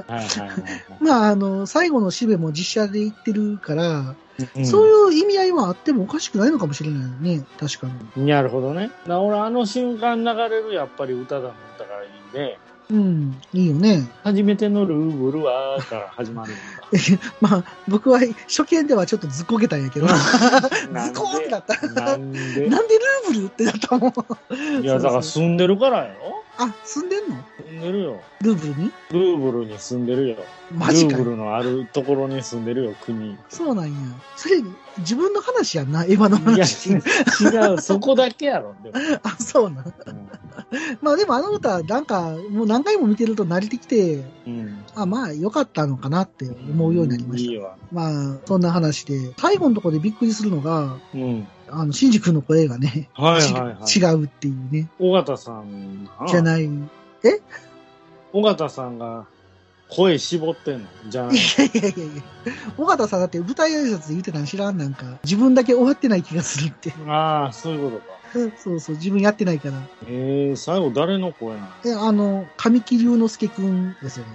[1.00, 4.14] まあ、あの、最後のシベも実写で言ってるから、は
[4.56, 4.64] い。
[4.64, 8.26] そういう意味合いはあってもおかしくないのかもしれないよね、確かに。
[8.26, 8.82] なるほどね。
[8.82, 12.58] だから俺、あの瞬間流れるやっぱり歌だの歌がいいんで、
[12.90, 14.08] うん、いいよね。
[14.24, 16.60] 初めてのルーブルはから始まるんだ。
[17.40, 20.06] まあ、僕は初見ではちょっとずっこけたんやけど、
[20.88, 21.86] ずなんでこーってなった。
[21.88, 22.68] なんで？
[22.70, 22.94] なんで？
[22.94, 24.82] ルーブルってなったもん。
[24.82, 26.14] いや、だから住んでるからよ。
[26.60, 27.36] あ、住んでんの？
[27.64, 28.20] 住んでるよ。
[28.42, 28.92] ルーブルに？
[29.12, 30.36] ルーブルに住んでるよ。
[30.72, 33.30] マジかルーブルのあるところに住んでるよ、国。
[33.30, 33.92] いそうなんや。
[34.36, 34.56] それ、
[34.98, 36.90] 自分の話やんな、エヴァのや、話。
[36.90, 38.96] 違う、そこだけやろ、でも。
[39.22, 39.94] あ、そうなん。
[41.00, 44.84] まあでもあの歌、なんか、もう何回も見てると慣れてきて、うん。
[44.96, 47.52] あ、まあ良かったのかなって思うようになりました。
[47.52, 47.76] いいわ。
[47.92, 51.46] まあ、そんな話で、最後のところでびっくりするのが、うん。
[51.70, 53.84] あの、シンジ君の声がね、はいはいはい。
[53.86, 56.68] ち違うっていうね、尾形さんなじゃない。
[58.32, 59.26] 尾形さんが
[59.88, 60.88] 声絞ってんの？
[61.08, 62.22] じゃないいやいやいやいや、
[62.76, 66.92] 尾形さんだって舞台挨拶で言ってたの知らんなんか、自分だけ終わってない気がするって。
[67.06, 68.18] ああ、そういうことか。
[68.58, 69.74] そうそう、自分やってないから。
[70.06, 74.32] ええ最後誰の声なのえ、あの、神木隆之介くんですよね。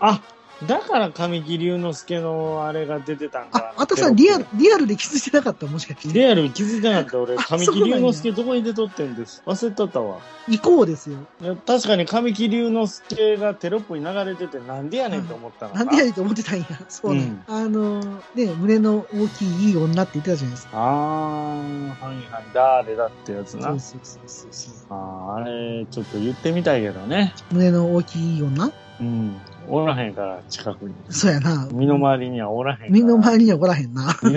[0.00, 0.22] あ、
[0.62, 6.14] だから神木隆之介のあれが出てたんかあ、あたくさんリアル、リアルで気づいてなかったもしかして。
[6.14, 10.20] リアル気づいてなかった俺、あ神木隆之介どこに出とってんです忘れとったわ。
[10.48, 11.18] 行こうですよ。
[11.66, 16.66] 確かに神木隆之介がテロップに流れててなんでやねんと思ったのなんでやねんと思ってたんや。
[16.88, 17.36] そうね。
[17.48, 18.00] あの、
[18.34, 20.72] ね、胸の大きいいい女って言ってたじゃないですか。
[20.74, 23.70] あー、はいはい、誰だってやつな。
[23.70, 24.72] そうそうそうそうそう。
[24.90, 27.34] あーあれ、ちょっと言ってみたいけどね。
[27.50, 28.70] 胸の大きいいい女？
[29.00, 29.36] うん。
[29.68, 30.94] おらへんから、近くに。
[31.10, 31.68] そうやな。
[31.72, 32.92] 身の回りにはおらへん。
[32.92, 34.16] 身の回りにはおらへんな。
[34.22, 34.30] り。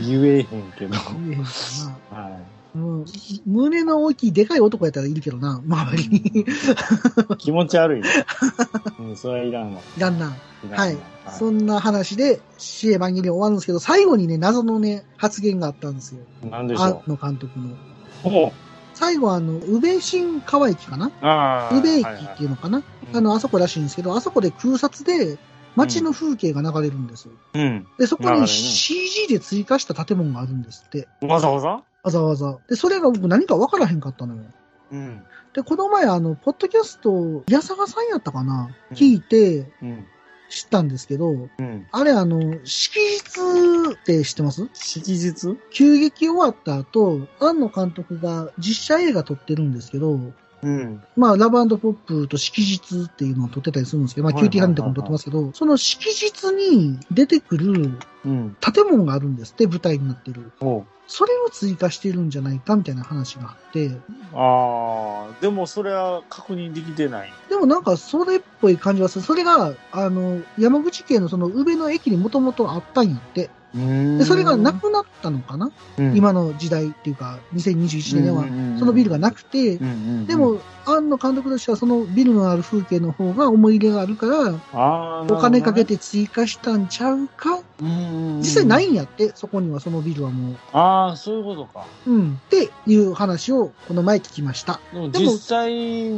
[0.00, 0.46] 言えへん
[0.78, 0.94] けど。
[1.26, 1.50] 言えへんか
[2.10, 2.54] はな。
[2.74, 3.04] もう
[3.46, 6.16] 胸の大きいでかい男やったらいるけどな、周りに。
[6.40, 6.44] い。
[7.38, 8.08] 気持ち悪いね。
[8.98, 9.80] うん、それはいらんわ。
[9.96, 10.36] いらんな。
[10.72, 10.96] はい。
[11.38, 16.20] そんな話で、シエヴァンゲリオン終わるんですけど、最後にね、謎のね、発言があったんですよ。
[16.50, 17.68] なんでしょあの監督の。
[18.48, 18.52] う。
[18.94, 21.10] 最後あの、宇部新川駅かな？
[21.20, 21.76] ああ。
[21.76, 22.80] 宇部駅はいはいっていうのかな、う
[23.12, 25.38] んあの、あそこらしいんですけど、あそこで空撮で
[25.76, 27.34] 街の風景が流れるんですよ。
[27.54, 27.86] うん。
[27.98, 31.08] で、そこに CG で追加した建物があるんですって。
[31.20, 31.82] わざわざ？
[32.02, 32.58] わざわざ。
[32.68, 34.42] で、それが僕何かわからへんかったのよ。
[34.92, 35.22] うん。
[35.52, 38.70] で、この前あの、ポッドキャスト、矢坂さんやったかな？
[38.90, 40.06] うん聞いてうん。
[40.54, 41.86] 知ったんですけど、うん。
[41.90, 44.68] あれあの、式日って知ってます？
[44.72, 45.34] 式日
[45.70, 50.18] 旧劇終わった後、庵野監督が実写映画撮ってるんですけど、
[50.62, 51.02] うん。
[51.16, 58.56] まあ、ラブポップと式日っていうのを撮ってたりするんですけど、まあ、キューティーハニーとかも撮ってますけど、その式日に出てくるうん。
[58.60, 60.52] 建物があるんですって、舞台になってる。
[61.06, 63.90] それを追加してるんじゃないかみたいな話があって、
[64.32, 67.32] ああ、でもそれは確認できてない。
[67.48, 69.24] でもなんかそれっぽい感じはする。
[69.24, 73.50] それが、あの、山口県のその宇部の駅にもともとあったんやって。
[73.74, 78.44] うんで、それがなくなったのかな、うん今の時代っていうか、2021年では
[78.78, 79.78] そのビルがなくて、
[80.26, 87.60] でも、庵野監督としてはそのビルのある風景の方が思い入れがあるから、お金かけ、て追加したんちゃうか？
[88.40, 91.86] 実実際ないんやって、そこにはそのビルはもああ、そういうことか。
[92.06, 92.10] う。
[92.10, 92.40] うん。
[92.46, 94.78] っていう話をこの前聞きました。
[94.92, 96.12] でも実際、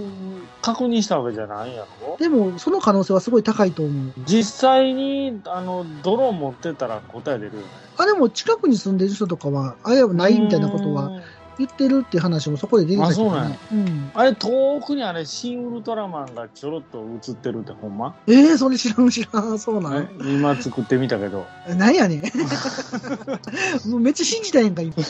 [0.61, 2.17] 確認したわけじゃないんやろ？
[2.19, 4.13] でも、その可能性はすごい高いと思う。
[4.27, 7.73] 実際に、あの、ドローン持ってたら答え出る。
[7.97, 11.25] あ、でも近くに住んでる人とかは、あれはないみたいなことはうん。
[11.59, 13.59] 言ってるっていう話もそこで出てたけどあそうなんやね。
[13.73, 14.11] うん。
[14.15, 18.15] あれ、遠くにあれ、シン・ウルトラマンがちょろっと映ってるってほんま？
[18.27, 19.59] ええー、それ知らん知らん。
[19.59, 21.47] そうなえの今作ってみたけど。
[21.77, 22.23] なんやねん。
[23.91, 24.95] もうめっちゃ信じたやんか、今。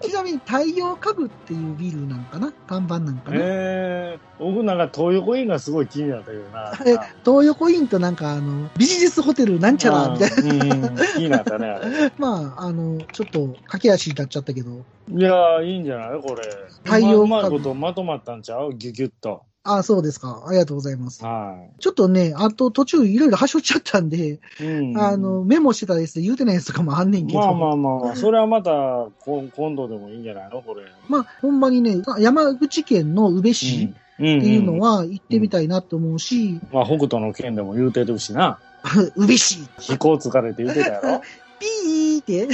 [0.00, 2.52] ちなみに太陽家具っていうビルなんかな？
[2.66, 6.72] 看板なんかな、ええ僕なんか東横インがすごい気になったけどな。
[6.86, 10.36] え、東横インとなんかあの、ビジネスホテルなんちゃらみたいな。
[10.36, 12.12] うん気になったね、あれ。
[12.18, 14.84] まあ、あの、ちょっと駆け足になっちゃったけど。
[15.08, 16.20] いやー、いいんじゃない？
[16.20, 16.42] これ。
[16.84, 18.74] 太陽うまいうまいことまとまったんちゃう？
[18.74, 19.42] ギュギュッと。
[19.68, 20.44] あそうですか。
[20.46, 21.24] ありがとうございます。
[21.24, 24.38] はちょっとね、あと途中いろいろ端折っちゃったんで、い。
[24.60, 24.98] うん。
[24.98, 27.38] あの、メモしてたです言うてないやつとかもあんねんけど。
[27.40, 30.62] まあまあまあまあ、それはまた、こ今度でもいいんじゃないの？
[30.62, 30.82] これ。
[31.08, 34.38] まあ、ほんまにね、山口県の宇部市うん。
[34.38, 38.60] っていうのは、は行ってみたいなと思うし、まあ、北斗の県でも言うてるしな。
[39.16, 41.22] 宇部市飛行疲れて言うてたやろ？
[41.58, 42.44] ピーって、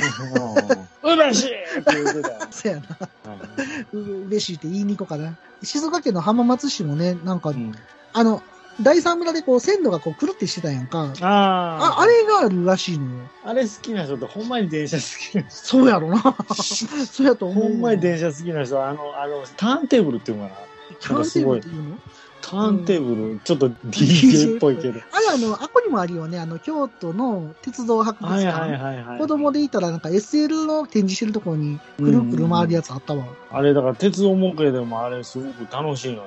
[1.03, 2.83] うれしいって言うてたそやな。
[3.93, 5.37] う宇部市って言いに行こうかな。
[5.63, 7.73] 静岡県の浜松市もね、なんか、うん
[8.15, 8.43] あの、
[8.81, 11.13] 第三村でこう線路がこうくるってしてたやんか。
[11.21, 12.01] ああ、あ。
[12.01, 13.11] あれがあるらしいのよ。
[13.45, 15.51] あれ好きな人ってほんまに電車好きな人。
[15.51, 16.21] そうやろな。
[16.55, 17.65] そうやと思う。
[17.65, 20.57] ほんまに電車好きな人は、あの、あの、ターンテーブルっていうのかな。
[21.01, 21.99] ターンテーブルっていうの？
[22.43, 25.01] ターンテーブル、ちょっと DJ っぽいけど。
[25.13, 26.39] あれあの、あこにもあるよね。
[26.39, 28.47] あの、京都の鉄道博物館。
[28.47, 29.19] はいはいはいはい。
[29.19, 33.25] 子供でいたらなんか SL の展示してるところにくるくる回るやつあったわ。
[33.51, 36.25] あれ、だから鉄道模型でもあれすごく楽しいのよ。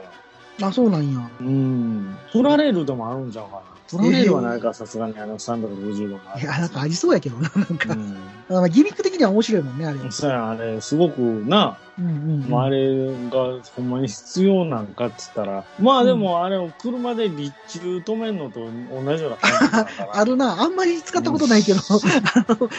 [0.61, 1.29] あ、そうなんや。
[1.41, 2.17] うん。
[2.31, 3.74] プラレールでもあるんじゃんかな。
[3.89, 6.21] プラレールはないか、さすがにあの360度も。
[6.39, 7.51] いや、なんかありそうやけどな。
[7.55, 8.17] なんか、うん。
[8.49, 10.11] あまあギミック的には面白いもんね、あれ。
[10.11, 12.49] そうやん、あれ、すごくな、うんうん、うん。
[12.49, 12.95] まあ、あれ
[13.29, 20.01] がほんまに必要なんかっつったら、まあでもあれを車で立中止めんのと同じような感じ。
[20.11, 20.61] あるな。
[20.61, 22.69] あんまり使ったことないけど、あの、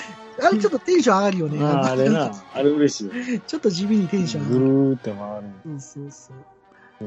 [0.42, 1.64] あれちょっとテンション上がるよね。
[1.64, 3.12] ああれな、あれ嬉しいよ。
[3.46, 4.72] ちょっと地味にテンションぐ上がる。
[4.72, 5.80] るーって回る。
[5.80, 6.36] そうそうそう。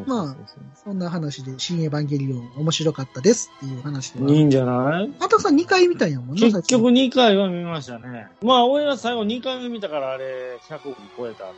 [0.06, 0.36] まあ
[0.84, 4.32] そんな話で、新エヴァンゲリオン面白かったですっていう話では。
[4.32, 5.12] いいんじゃない？
[5.20, 6.42] あたくさん2回見たんやもんね。
[6.42, 8.28] 結局2回は見ましたね。
[8.42, 11.54] まあ、俺は最後2回目見たからあれ、100億超えたって、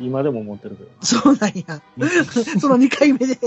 [0.00, 0.90] 今でも思ってるけど。
[1.02, 1.80] そうなんや。
[2.60, 3.38] その2回目で。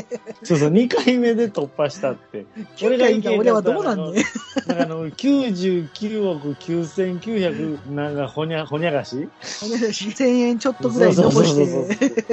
[0.44, 2.46] そうそう、2回目で突破したって。
[2.78, 4.24] 9回見た俺はどうなんね
[4.68, 12.26] なんかあの、99億9900、なんか、ほにゃ、ほにゃがし？1000円ちょっとぐらい残して、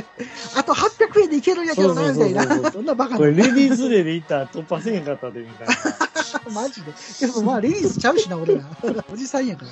[0.56, 2.32] あと800円でいけるんやけどな、みたい
[2.62, 2.70] な。
[2.70, 3.44] そんなバカこれ、な。
[3.46, 5.68] レディースデーで行ったら突破せへんかったで、みたい
[6.54, 6.92] マジで。
[7.20, 8.64] でもまあ、レディースちゃうしな、俺ら。
[9.12, 9.68] おじさんやから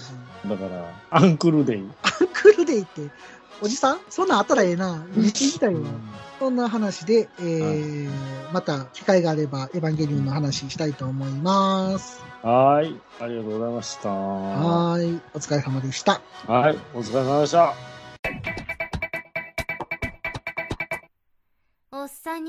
[0.51, 0.57] な。
[0.57, 0.63] な。
[0.63, 1.79] だから、アンクルデイ。
[2.03, 3.09] アンクルデイって、
[3.61, 3.99] おじさん？
[4.11, 5.05] そんなんあったらええな。
[5.15, 5.81] 見てみたいわ。
[6.41, 8.11] そんな話で、えー、
[8.53, 12.21] また機会があれば、エヴァンゲリオンの話したいと思います。
[12.43, 13.01] はーい。
[13.21, 14.11] ありがとうございました。
[14.11, 15.21] はい。
[15.33, 16.15] お疲れ様でした。
[16.15, 16.19] い。
[16.95, 17.94] お疲れ様でした。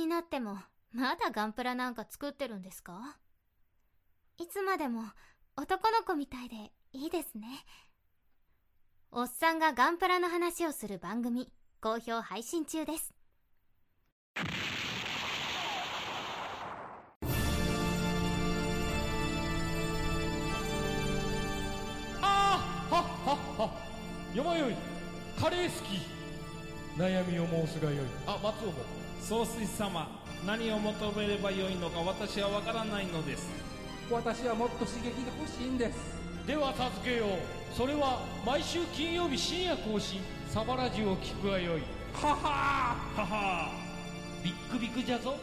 [0.06, 0.60] になっても、
[0.94, 3.18] まだガンプラなんか作ってるんですか？
[4.38, 5.02] いつまでも
[5.58, 7.48] 男の子みたいでいいですね。
[9.12, 11.50] おっさんがガンプラの話をする番組、
[11.82, 13.14] 好評配信中です。
[22.22, 23.72] あはっはっは。
[24.36, 24.76] よまよい。
[25.40, 26.02] カレー好き。
[26.96, 28.06] 悩みを申すがよい。
[28.28, 28.74] あ松尾も。
[29.22, 30.08] 総帥様
[30.46, 33.50] 何を求めればよいのか私は分からないのです。
[34.12, 35.98] 私はもっと刺激が欲しいんです。
[36.46, 37.30] では助けよう。
[37.76, 40.22] それは毎週金曜日深夜更新。
[40.48, 41.82] サバラジュを聞くがよい。
[42.14, 43.20] ははー。
[43.20, 44.44] ははー。
[44.44, 45.36] ビックビックじゃぞ。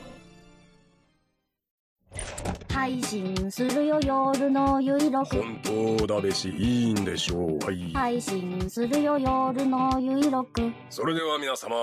[2.72, 5.36] 配信するよ夜のゆいろく。
[5.36, 7.64] 本当だべしいいんでしょう。
[7.64, 7.92] はい。
[7.92, 10.72] 配信するよ夜のゆいろく。
[10.88, 11.76] それでは皆様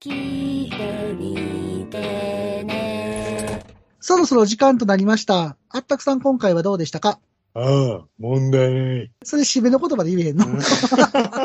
[0.00, 0.76] 聞いて
[1.18, 3.62] みてね
[4.00, 5.56] そろそろ時間となりました。
[5.70, 7.18] あったくさん今回はどうでしたか？
[7.54, 7.60] あ
[8.02, 9.10] あ、問題ない。
[9.24, 10.44] それ締めの言葉で言えへんの？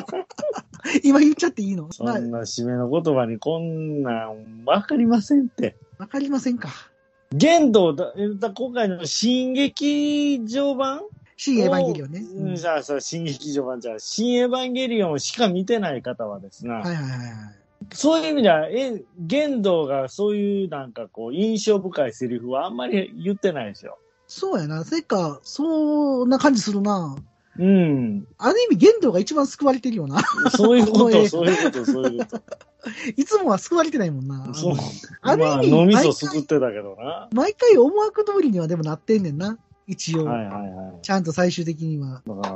[1.03, 1.91] 今言っちゃっていいの？
[1.91, 5.77] そまあんな締めの言葉にこんなんわかりませんって。
[5.97, 6.69] わかりませんか？
[7.31, 10.99] 限度だ、えだ今回の新劇場版？
[11.37, 12.19] 新エヴァンゲリオンね。
[12.19, 17.60] ううんんじゃあさ、新劇場版じゃあ、新エヴァンゲリオンしか見てない方はですな、はいはいはいはい。
[17.93, 23.97] そういう意味では、え、玄道がそういうなんかこう、印象深いセリフはあんまり言ってないですよ。
[24.27, 24.83] そうやな。
[24.83, 27.15] せっか、そんな感じするな。
[27.59, 28.25] うん。
[28.37, 30.21] ある意味、玄道が一番救われてるよな。
[30.55, 32.41] そういうこと、そういうこと、そういうこと。
[33.17, 34.53] いつもは救われてないもんな。
[34.53, 34.75] そう。
[35.21, 37.29] あるまあ、意味脳みそ毎すくってたけどな。
[37.33, 39.57] 毎回思惑通りにはでもなってんねんな。
[39.85, 40.25] 一応。
[40.25, 41.01] はいはいはい。
[41.01, 42.21] ちゃんと最終的には。
[42.25, 42.55] だから、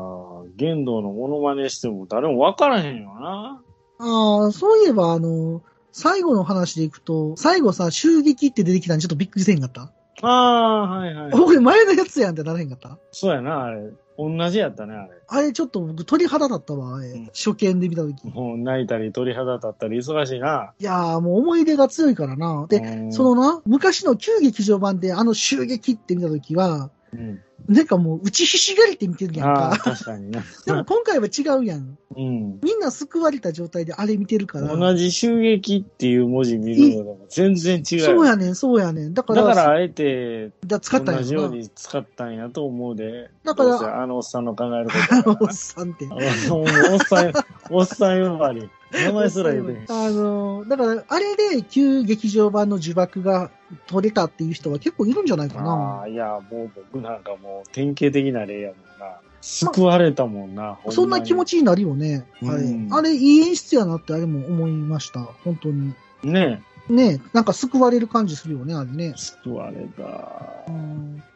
[0.55, 3.61] 玄道のモノマネしても誰もわからへんよな。
[3.99, 9.91] ああ、そういえば、あの、最後の話でいくと、最後さ、襲撃って出てきたんちょっとびっくりせんかった？
[10.21, 11.31] ああ、はいはい。
[11.31, 12.97] 僕前のやつやんってならへんかった？
[13.11, 13.91] そうやな、あれ。
[14.17, 15.09] 同じやったね、あれ。
[15.27, 17.13] あれちょっと僕鳥肌だったわ、あれ。
[17.17, 18.25] ん初見で見たとき。
[18.25, 20.73] いもう泣いたり鳥肌立ったり忙しいな。
[20.79, 22.65] やーもう思い出が強いからな。
[22.69, 27.41] で、うんそのな、昔の旧劇場版であの襲撃って見たときは、うん。
[27.67, 29.77] なんかもう打ちひしがれて見てるやんか。
[29.81, 30.43] 確かにな。
[30.65, 31.97] でも今回は違うやん。
[32.15, 32.59] うん。
[32.61, 34.75] みんな救われた状態であれ見てるから。
[34.75, 37.99] 同じ襲撃っていう文字見るの全然違う。
[38.01, 39.13] そうやねん、そうやねん。
[39.13, 41.55] だから、だからあえて、だ使ったん同じよう。
[41.55, 43.29] に使ったんやと思うで。
[43.43, 46.07] だからあのおっさんの考えるこあのおっとさんって。
[46.11, 47.33] おっさん、
[47.71, 48.69] おっさん呼ばわり。
[48.95, 49.85] 名前すら言うて。
[49.89, 53.51] あの、だから、あれで旧劇場版の呪縛が
[53.87, 56.01] 取れたっていう人は結構いるんじゃないかあな。
[56.03, 59.17] あ、いや、もう僕なんかもう典型的な例やもんな。
[59.41, 60.75] 救われたもんな。
[60.81, 61.49] ほそんな気持ち。
[61.51, 62.25] ちになるよね。
[62.43, 62.93] あれうん。
[62.93, 65.21] あれ、いい演出やなってあれも思いました。
[65.43, 65.93] 本当に。
[66.23, 69.13] ねねなんか救われる感じするよね、あれね。
[69.15, 70.63] 救われた。
[70.67, 71.34] うんと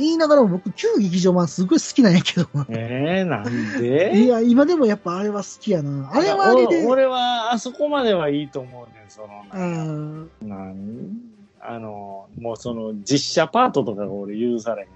[0.00, 2.48] 言いながらも僕、旧劇場版すごい好きなんやけど。
[2.68, 3.44] ええなん
[3.80, 4.24] で？
[4.24, 6.10] いや、今でもやっぱあれは好きやな。
[6.12, 6.84] あれはあれで。
[6.86, 11.18] お俺はあそこまではいいと思うねん、その、うんなん
[11.60, 14.88] あの、もうその実写パートとかが俺許されへん。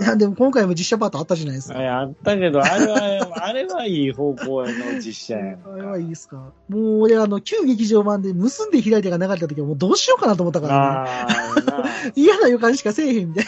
[0.00, 1.78] いや、でも今回も実写パートあったじゃないですか。
[1.78, 5.72] ああったけど、あれは、あれはいい方向への実写やんか。
[5.72, 6.36] あれはいいですか
[6.70, 11.04] もう俺あの、旧劇場版で結んで開いてが流れた時はもうどうしようかなと思ったから
[12.04, 12.12] ね。
[12.16, 13.44] 嫌な予感しかせえへんみたい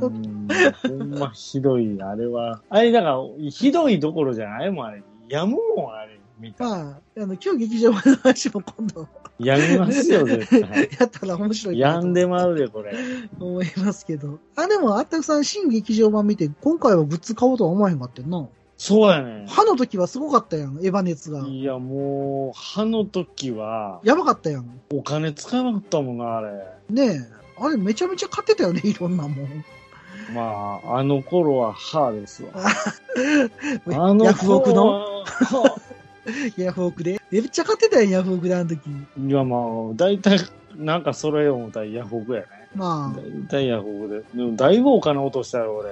[0.00, 0.48] うん、
[0.82, 2.60] ほんまひどい、あれは。
[2.68, 5.02] あれ、だから、ひどいどころじゃないもん、あれ。
[5.28, 6.64] やむもん、あれ、見た。
[6.64, 9.06] まあ、あの、旧劇場版の話も今度
[9.44, 10.88] やみますよ、絶対。
[10.98, 12.94] やったら面白いやんでまうで、これ。
[13.40, 14.38] 思いますけど。
[14.56, 18.48] あ、でも、あったくさん新劇場版見て、今回はグッズ買おうとは思わへんかったよな。
[18.76, 21.46] そうやね歯の時はすごかったやん、エヴァ熱が。
[21.46, 24.80] いや、もう、歯の時は、やばかったやん。
[24.92, 26.50] お金使わなかったもんな、あれ。
[26.90, 27.42] ねえ。
[27.58, 29.64] あれめちゃめちゃ買ってたよね、 いろんなもん。
[30.34, 32.50] まあ、あの頃は歯ですわ。
[33.94, 35.62] あの頃は歯
[36.56, 37.20] ヤフオクで？
[37.30, 38.80] めっちゃ買ってたやん、ヤフオクであの時。
[38.88, 39.60] いや、まあ、
[39.94, 40.38] 大体、
[40.76, 42.46] なんか揃えよう思ったらヤフオクやね。
[42.74, 44.38] まあ、大体ヤフオクで。
[44.38, 45.90] でも、だいぶお金落としたよ、俺。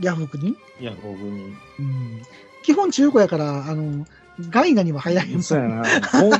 [0.00, 0.56] ヤフオクに？
[0.80, 1.30] ヤフオクに。
[1.40, 2.22] うん。
[2.62, 4.06] 基本中古やから、あの、
[4.48, 5.42] ガイナにも入らへん。
[5.42, 5.82] そうやな。
[5.82, 6.30] こ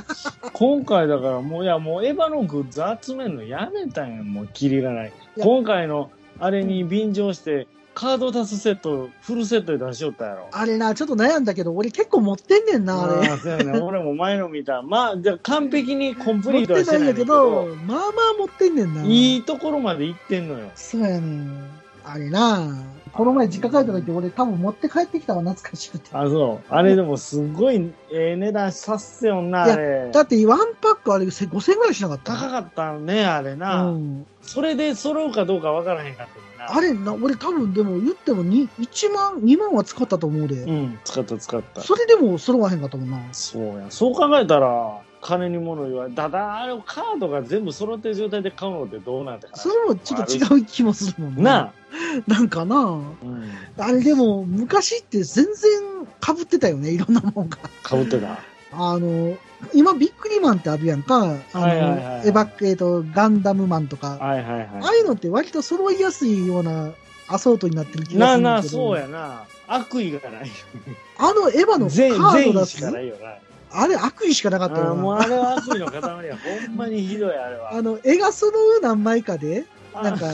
[0.53, 5.12] 今回だからもう、いやもうエヴァのグッズ集めるのやめたんや、もうキリがない。
[5.39, 7.66] 今回のあれに便乗して、
[8.01, 10.48] カード足すセット、フルセットで出しよったやろ。
[10.53, 13.28] あれな、ちょっと悩んだけど、俺結構持ってんねんな、あれ。
[13.28, 13.78] あそうやね。
[13.78, 14.80] 俺も前の見た。
[14.80, 19.05] まあ、じゃあ完璧にコンプリートはしてないんだけど、ど、まあまあ持ってんねんな。
[19.05, 20.70] いいところまで行ってんのよ。
[20.76, 21.80] そうやねん。
[22.03, 22.74] あれな、
[23.12, 26.09] この前実家帰った時俺多分持って帰ってきたわ、懐かしくて。
[26.14, 26.74] あ、そう。
[26.74, 30.11] あれでもすごいええ値段さっせよんな、あれ。
[30.11, 33.88] だってワンパックあれ5000円ぐらいしなかった高かったね、あれな。
[33.88, 34.26] うん。
[34.40, 36.77] それで揃うかどうかわからへんかったよな。
[36.77, 40.63] あれな、俺多分でも言ってもに1万、2万は使ったと思うで。
[40.63, 41.81] うん、使った使った。
[41.81, 43.21] それでも揃わへんかったもんな。
[43.33, 43.87] そうや。
[43.89, 46.11] そう考えたら、金に物言われ。
[46.13, 51.73] ただ、あれ、カードが全部揃ってる状態で買うのってどうなんてそれもちょっと違う気もするもんなあ。
[52.27, 52.77] なんかな。
[52.77, 53.13] うん。
[53.79, 55.55] あれでも、昔って全然
[56.25, 57.59] 被ってたよね、いろんなもんが。
[57.83, 58.39] かぶってた。
[58.73, 59.37] あの、
[59.75, 61.16] 今ビックリマンってあるやんか。
[61.53, 64.16] あの、はいはいはいエバック、えっと、ガンダムマンとか。
[64.18, 66.91] はいはいああはいのって割と揃いやすいような
[67.29, 68.18] アソートになってる気い。
[68.18, 69.11] がなあなあ、するんだけど。
[69.11, 69.45] そうやな。
[69.68, 70.53] 悪意がないよ。
[71.18, 73.35] あのエヴァの善カードだ善意しかなついよな。
[73.73, 75.03] あれ悪意しかなかったあよな。
[75.03, 76.37] もうあれは悪意の塊や。
[76.37, 77.73] ほんまにひどい、あれは。
[77.73, 78.53] あの、絵がその
[78.83, 79.64] 何枚かで、
[79.95, 80.27] なんか、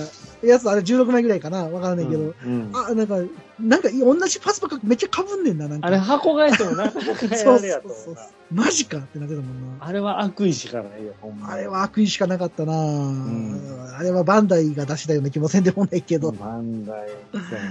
[0.43, 2.35] やつあれ16枚ぐらいかなわからないけど。
[2.45, 3.17] うんあ、なんか、
[3.61, 5.87] なんか同じパスばっかめっちゃ被んねんな、なんか。
[5.87, 8.21] あれ箱買いしてもなかなかやとそうそう思うな。
[8.53, 9.85] マジかってなってたもんな。
[9.85, 11.53] あれは悪意しかないよ、ほんまに。
[11.55, 13.61] あれは悪意しかなかったな、ん
[13.99, 16.33] あれはバンダイが出したような気もせんでもないけど。
[16.33, 17.09] バンダイ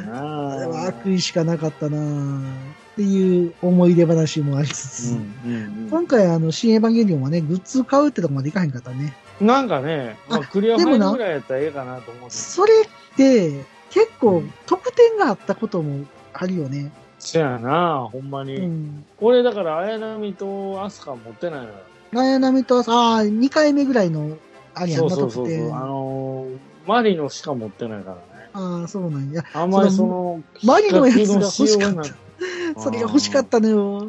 [0.07, 0.51] な。
[0.51, 5.11] あれは悪意しかなかったなっていう思い出話もありつつ。
[5.11, 5.15] う
[5.49, 9.13] ん今回あの、新エヴァンゲリオンはね、グッズ買うってとこまでいかへんかったね。
[9.39, 9.47] うん。
[9.47, 12.35] なんかね、まあ、クリアファイルぐらいやったらええかなと思って。
[12.35, 16.91] それって、結構得点があったこともあるよね。
[17.19, 18.55] そやな、ほんまに。
[18.55, 19.05] うん。
[19.19, 21.73] 俺だから、綾波とアスカ持ってないのよ。
[22.13, 24.37] ダイアナミと、ああ、2回目ぐらいの、
[24.73, 25.71] あれやんな、そうそうそうそう。
[25.71, 26.57] ああのー、
[26.87, 28.21] マリノしか持ってないからね。
[28.53, 29.43] あー、そうなんや。
[29.53, 32.03] あんまりその、マリのやつが欲しかった。
[32.79, 34.07] それが欲しかったのよ。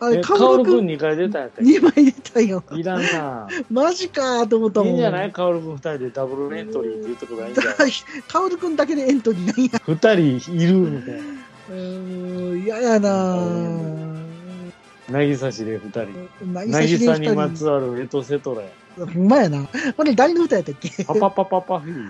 [0.00, 2.60] あれ、カカオルくんオルくん2回出たんやったっ2枚出たよ。
[2.62, 3.48] けいらんな。
[3.70, 4.88] マジかーと思ったもん。
[4.90, 5.32] いいんじゃない？
[5.32, 7.90] カオルくん2人でダブルエントリーっていうところがいいんじゃない？
[8.28, 9.70] カオルくんだけでエントリーなんや。
[9.86, 11.20] ?2 人いるみたいな。
[11.70, 14.18] うーん、嫌やなー
[15.10, 16.28] 渚市で2人。
[16.52, 18.68] 渚渚にまつわるエトセトラや。
[18.98, 19.66] ほんまやな。
[19.96, 21.04] これ誰の歌やったっけ？
[21.04, 22.08] パパパパパフィー。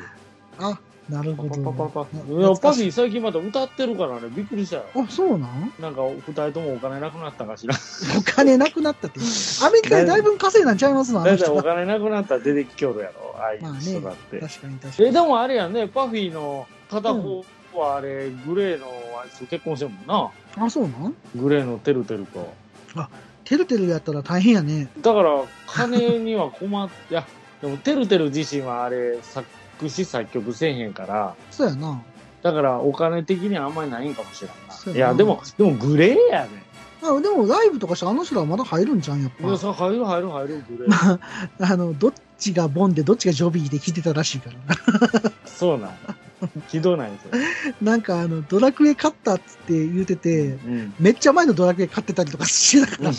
[0.61, 0.78] あ、
[1.09, 1.50] なるほど。
[1.50, 2.32] パパパパフィー。
[2.34, 4.84] いなや、パー最近また歌ってるからね、びっくりしたよ。
[4.94, 5.72] あ、そうなん？
[5.80, 7.74] なんか、二人ともお金なくなったかしら。
[8.18, 9.20] お金なくなったって。
[9.64, 11.24] アメリカでだいぶ稼いなんちゃいますの？
[11.24, 11.48] だいたい。
[11.48, 14.38] お金なくなったら出てきょるやろ、ああいう人だって。
[14.40, 15.09] 確かに確かに。
[15.09, 17.44] え、でもあれやね、パフィーの片方
[17.74, 18.86] はあれ、グレーの
[19.22, 20.06] あいつと結婚してるもん
[20.59, 20.64] な。
[20.66, 21.14] あ、そうなん？
[21.36, 22.52] グレーのてるてると。
[23.44, 24.88] てるてるやったら大変やね。
[25.00, 27.26] だから、金には困っ、いや、
[27.62, 29.48] でもてるてる自身はあれ、作
[29.88, 32.02] 詞作曲せえへんから、そうやな。
[32.42, 34.74] だからお金的にはあんまりないんかもしれんな。
[34.74, 36.68] そうやないや、でも、でもグレーやね。
[37.00, 39.58] あでもライブとかしてあの人らまだ入るんじゃん、やっいや、ぱ。
[39.58, 41.20] さ、入る入る入る、グレー。
[41.72, 44.56] あの、どっちがボンでどっちがジョビーで聞いてたらしいから
[45.22, 45.30] な。
[45.46, 45.90] そうなん。
[46.68, 47.30] ひどないんですよ。
[47.82, 50.95] なんかあの、ドラクエ買ったっつって言うてて、うん。
[50.99, 53.12] めっちゃ前のドラクエ買ってたりとかしてたから、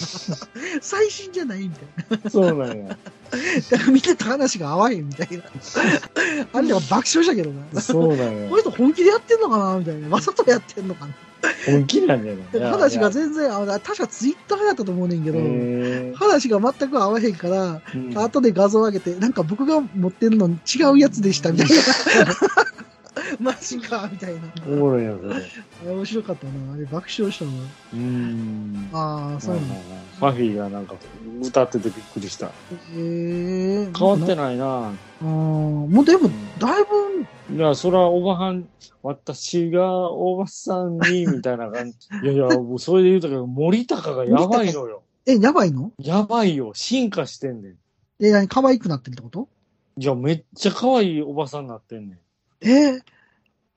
[0.81, 2.29] 最新じゃないみたいな。
[2.29, 2.97] そうなんや。
[3.69, 5.43] だから見てた話が合わへんみたいな。
[6.53, 7.81] あれでは爆笑したけどな。
[7.81, 8.61] そうなんやこの。
[8.61, 10.09] 人本気でやってんのかなみたいな。
[10.09, 11.13] わざとやってんのかな
[11.65, 21.75] 本気なんじゃないで話が全然、あ確かツイッターやったと思うねんけど、然話が全く合わへんから、うん後で画像上げて、なんか僕が持ってるの違うやつでしたみたいな。
[23.39, 24.41] マジかみたいな。
[24.67, 25.35] おもろいやそれ。
[25.35, 26.73] あれ面白かったな。
[26.73, 27.51] あれ爆笑したわ。
[27.93, 28.89] うーん。
[28.93, 29.75] ああ、そうなんだ。
[30.19, 30.95] パフィーがなんか
[31.41, 32.47] 歌っててびっくりした。
[32.47, 32.51] へ
[32.95, 34.65] え変わってないな。
[34.87, 36.83] ああ、もうでも、だい
[37.49, 38.67] ぶ、いや、そら、おばはん、
[39.01, 41.97] 私がおばさんに、みたいな感じ。
[42.23, 45.03] いやいや、もうそれで言うたけど、森高がやばいのよ。
[45.25, 45.91] え、やばいの？
[45.99, 46.71] やばいよ。
[46.73, 47.75] 進化してんねん。
[48.21, 49.47] え、何可愛くなってるってこと？
[49.97, 52.19] いや、めっちゃ可愛いおばさんになってんねん。
[52.61, 53.01] えー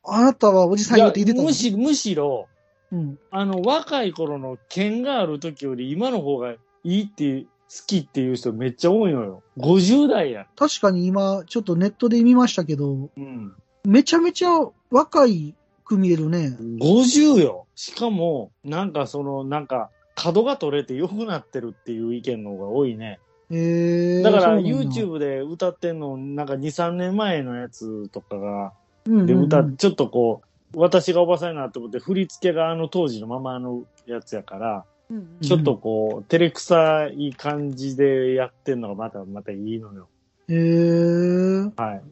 [0.05, 1.45] あなたはおじさんいやよって言ってたの？
[1.45, 2.49] むしむしろ、
[2.93, 3.19] うん。
[3.31, 7.49] あの、若い頃の剣がある時より今の方がいいっていう、好
[7.87, 9.43] きっていう人めっちゃ多いのよ。
[9.57, 10.47] 50代や。
[10.57, 13.55] 確かに今、ちょっとネットで見ましたけど、うん。
[13.85, 14.51] めちゃめちゃ
[14.91, 16.55] 若いく見えるね。
[16.61, 17.67] 50よ。
[17.75, 23.21] しかも、なんかその、なんか、角が取れて良くなってるっていう意見の方が多いね。
[23.51, 28.75] えー、だから YouTube で歌ってんの、なんか2、3年前のやつとかが、
[29.07, 30.43] うんうんうんで歌っ、ちょっとこ
[30.75, 34.85] う、私がおばさんになって思って、振り付けがあの当時のままのやつやから、
[35.43, 40.09] ちょっとこう、照れくさい感じでやってんのがまた、またいいのよ。
[40.49, 41.73] へえ。
[41.77, 42.03] はい。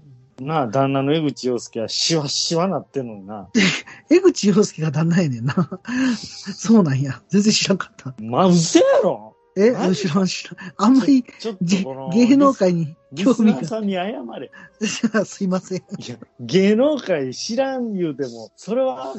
[0.44, 3.48] なあ、旦那の江口洋介はシワシワなってんのにな。
[4.10, 5.54] 江口洋介が旦那やねんな。
[6.16, 7.20] そうなんや。
[7.28, 8.14] 全然知らんかった。
[8.20, 9.29] まあ、うせやろ
[9.66, 10.08] えマジ？
[10.08, 10.72] 知らん知らん。
[10.76, 13.64] あんまりちょっげとこの、芸能界にリ興味が。
[13.64, 14.04] さんに謝
[14.38, 14.50] れ。
[15.24, 15.78] すいません。
[15.78, 19.14] いや、芸能界知らん言うても、それは、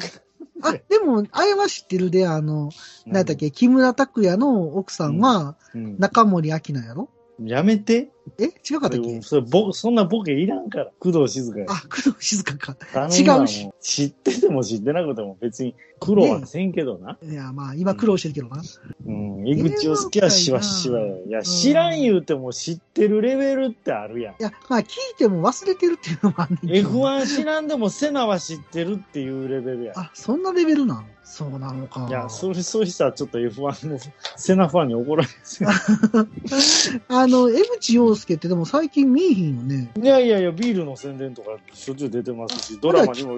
[0.63, 2.69] あ、でも、あれは知ってるで、あの、
[3.05, 7.09] なんだっけ、木村拓哉の奥さんは、うん中森明菜やろ？
[7.43, 8.11] やめて。
[8.39, 9.21] え違かったっけ？
[9.21, 10.91] それぼそんなボケいらんから。
[10.99, 11.65] 工藤静香や。
[11.69, 12.75] あ、工藤静香か。
[13.07, 17.17] 違うしも知ってても知ってなくても別に苦労はせんけどな。
[17.23, 18.61] いや、まあ、今苦労してるけどな。
[19.05, 19.47] うん。
[19.47, 21.07] 江口洋介はしわしわや。
[21.17, 24.33] いや、知らん言うても知ってるレベルってあるやん。
[24.35, 26.89] いや、まあ、聞いても忘れてるっていうのもあんねんけど。
[26.89, 29.93] F1 知らんでもセナは知ってるっていうレベルや。
[29.95, 31.05] あ、そんなレベルなん？
[31.23, 32.07] そうなのか。
[32.09, 33.97] いや、それ、そうしたらちょっと F1 の
[34.35, 35.69] セナファンに怒られますよ。
[37.07, 39.91] あの、江口洋介ってでも最近見えひんよね。
[39.97, 43.37] いやいやいや、ビールの宣伝とかしょっちゅう出てますし、ドラマにも、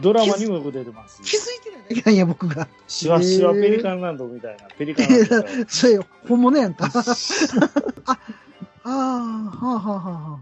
[0.00, 2.68] ドラマにもよく出てます気づいてないだけなんや、僕が。
[2.88, 4.64] シワシワペリカンランドみたいな。
[4.76, 5.64] ペリカンランドみたいな。
[5.68, 5.98] それ、
[6.28, 6.86] 本物やんか。
[6.86, 8.18] あ、
[8.84, 10.38] ああ、はあはあはあは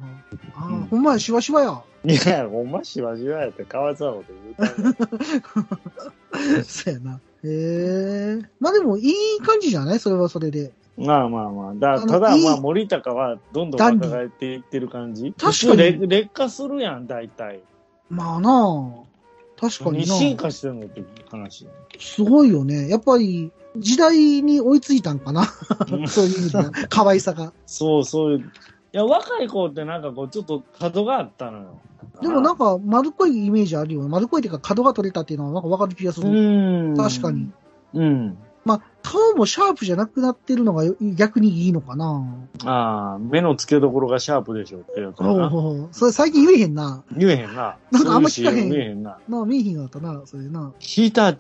[0.57, 0.66] あ。
[0.66, 1.83] あー、ほんまや、しわしわや。
[2.05, 7.20] いや、ほんましわしわやってかわいそうなこと言うたんそうやな。
[7.45, 8.39] へえ。
[8.59, 10.72] まあでも、いい感じじゃないそれはそれで。
[11.01, 11.74] まあまあまあ。
[11.74, 15.32] だただ、まあ、森高はどんどん若返っていってる感じ。
[15.32, 17.61] 確かに劣劣化するやん、大体。
[18.09, 18.51] まあな
[19.05, 19.11] あ。
[19.61, 20.42] 確かにに進な。
[20.42, 21.66] 化してるのって話。
[21.98, 22.88] すごいよね。
[22.88, 25.44] やっぱり、時代に追いついたんかな。
[26.09, 26.70] そういう意味では。
[26.88, 27.53] 可愛さが。
[27.66, 28.38] そうそういう。
[28.38, 28.42] い
[28.92, 31.78] や、若い子ってなんかこう、ちょっと角があったのよ。
[32.22, 34.09] でもなんか、丸っこいイメージあるよね。
[34.09, 36.92] 丸っこいっていうか、角が取れたっていうのはなんかわかる気がすうる。
[36.92, 36.96] ん。
[36.96, 37.51] 確かに。
[37.94, 38.38] うん。
[38.64, 42.24] まあ、顔もシャープじゃなくなってるのがよ逆にいいのかな。
[42.64, 45.48] ああ、目の付けどころがシャープでしょってやつほうな。
[45.48, 45.88] ほうほう。
[45.92, 47.03] それ最近言えへんな。
[47.16, 47.76] 言えへんな。
[47.90, 49.18] なんかあんま聞かへん言えへんな。
[49.28, 50.72] なあ、見えへんかったな、それな。
[50.78, 51.32] 日立、あ、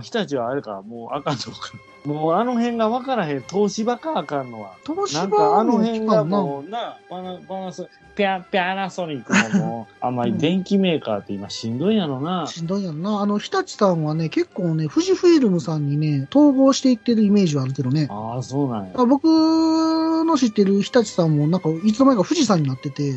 [0.00, 1.72] 日立はあれか、もうあかんのか。
[2.06, 3.42] もうあの辺が分からへん。
[3.42, 4.74] 東芝かあかんのは。
[4.86, 12.46] 東芝なんかあのも辺がもうな、パナパナソ、ピャ、ピャナソニックももう、 あんまり電気メーカーって今しんどいんやろな。
[12.46, 13.20] しんどいやんな。
[13.20, 18.08] あの、日立さんはね、結構ね、富士フイルムさんにね、統合していってるイメージはあるけどね。
[18.10, 18.92] ああ、そうなんや。
[18.96, 23.10] あ僕の知ってる日立さんも、なんか、いつの間にか富士山になってて、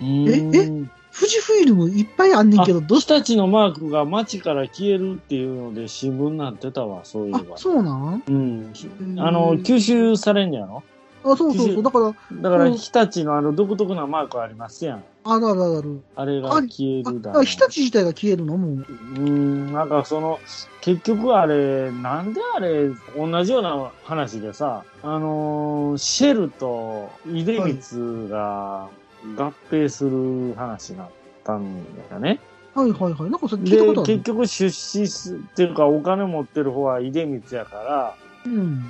[0.00, 7.58] うーん富士フイルムいっぱいあんねんけど、どうし日立のマークが街から消えるっていうので新聞になってたわ、そういえあば、。
[7.58, 8.22] そうなん？
[8.26, 8.72] うん。
[9.18, 10.82] あの、吸収されんやろ？
[11.24, 11.82] あ、そうそうそう。
[11.82, 15.04] だから、だから、うん日立のあの独特なマークありますやん。
[15.24, 16.02] あるあるある。
[16.16, 18.56] あれが消えあ、るだだから日立自体が消えるの？
[18.56, 18.70] もう。
[18.72, 20.40] うーん、なんかその、
[20.80, 28.88] 結局あれ、なんであれ、同じような話でさ、あのーシェルと出光が
[29.36, 31.10] 合併する話になっ
[31.44, 32.40] たんだよね。
[32.74, 33.30] はいはいはい。
[33.30, 34.14] なんかそれ聞いたでことあ、る。
[34.14, 38.14] 結局出資すっていうかお金持ってる方は出光やから、
[38.46, 38.84] うん。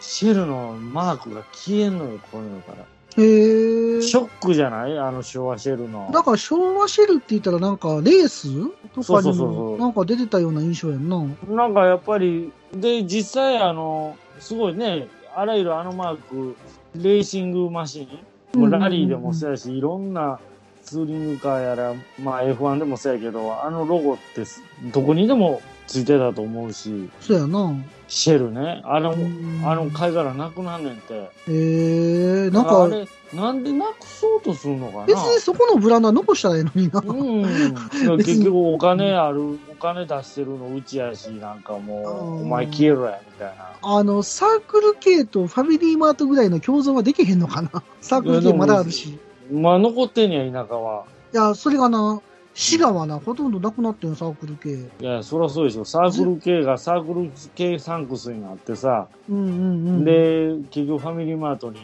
[0.00, 2.78] シェルのマークが消えんのよ、こういうのから。
[3.18, 4.02] へえ。
[4.02, 4.98] ショックじゃない？
[4.98, 6.08] あの昭和シェルの。
[6.12, 8.48] だから昭和シェルって言ったらなんかレース？
[8.94, 11.24] とかにもなんか出てたような印象やんな。
[11.48, 16.56] なんかやっぱり、で、実際あの、すごいね、あらゆるあのマーク、
[16.94, 18.08] レーシングマシ
[18.54, 20.38] ン、もうラリーでもそうやし、いろんな
[20.82, 24.62] ツーリングカーやら、まあ F1 でもそうやけど、あのロゴってす
[24.92, 27.72] どこにでもついてたと思うし、そうやな。
[28.06, 31.14] シェルね、あの、んあの貝殻なくなんねんて。
[31.14, 32.50] へえ。
[32.50, 35.06] なんか、あれ、なんでなくそうとするのかな？
[35.06, 37.02] 別にそこのブランドは残したらええのにな。
[37.04, 38.16] うん。
[38.18, 43.72] 結局お金ある、お金出してるのうちやし、なんかもう、お前消えろや、みたいな。
[43.80, 47.70] あの、サークル系とファミリーマートぐらいの共存はできへんのかな？
[48.02, 49.18] サークル系まだあるし。
[49.50, 51.04] まあ残ってんねや、田舎は。
[51.32, 52.20] いや、それがな、
[52.58, 54.70] 滋賀はな、ほとんどなくなってん、サークル系。
[55.00, 55.84] いや、そりゃそうでしょ。
[55.84, 61.78] サークル系がサークル系サンクスになってさ、うんうんうん。、で、結局ファミリーマートに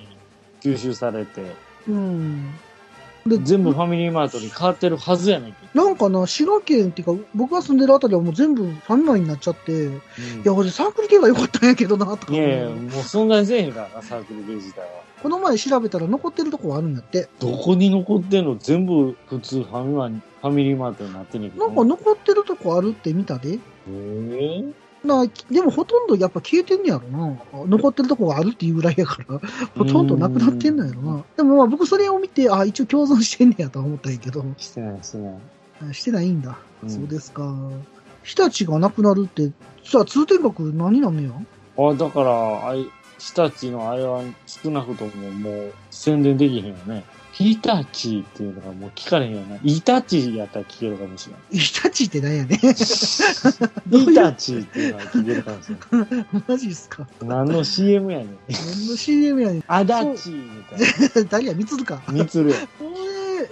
[0.61, 1.55] 吸収されて、
[1.89, 2.53] うん。
[3.27, 9.89] で、全部ファミリーマートに変わってるはずやねんけなんかな、滋賀県っていうか、僕が住んでるあたりはもう全部ファミマになっちゃって、い
[10.45, 10.53] ど。
[10.53, 12.37] や、俺サークル系が良かったんやけどな、とかい。
[12.37, 14.87] やいや、もう存在せえへんからな、サークル系自体は。
[15.23, 17.31] この前調べたら残ってるとこはあるんやって。
[17.39, 18.59] どこに残ってんの？
[18.59, 21.67] 全部普通ファミマに、ファミリーマートになってんねんけど。
[21.67, 23.59] なんか残ってるとこあるって見たで。
[23.89, 24.65] え
[25.05, 27.37] なでもほとんどやっぱ消えてんねやろな。
[27.67, 29.41] 残ってるとこがあるっていうぐらいやから、
[29.77, 31.25] ほとんどなくなってんのやろな。
[31.37, 35.35] でもまあ僕それを見て、あ、一応共存してんねやとは思ったんやけど、してない、してない。
[35.91, 36.57] あしてないんだ。
[36.83, 37.55] うんそうですか。
[38.23, 39.53] 日立がなくなるって、
[39.83, 41.87] じゃあ通天閣何なんねや？
[41.91, 42.87] あ、だから、あい、
[43.19, 47.05] 日立のあれは少なくとももう宣伝できへんよね。
[47.35, 49.59] 日立っていうのがもう聞かれへんよな。
[49.65, 51.43] イタチやったら聞けるかもしれない。
[51.51, 52.59] イタチって何やねん。
[52.59, 56.27] イタチっていうのは聞けるかもしれない。
[56.47, 57.09] マジっすか。
[57.21, 58.29] 何の CM やねん。
[58.49, 59.65] 何の CM やねん。
[59.67, 60.63] あだちみ
[61.13, 62.01] たい誰や、みつるか。
[62.07, 62.15] な。
[62.15, 62.57] みつるや。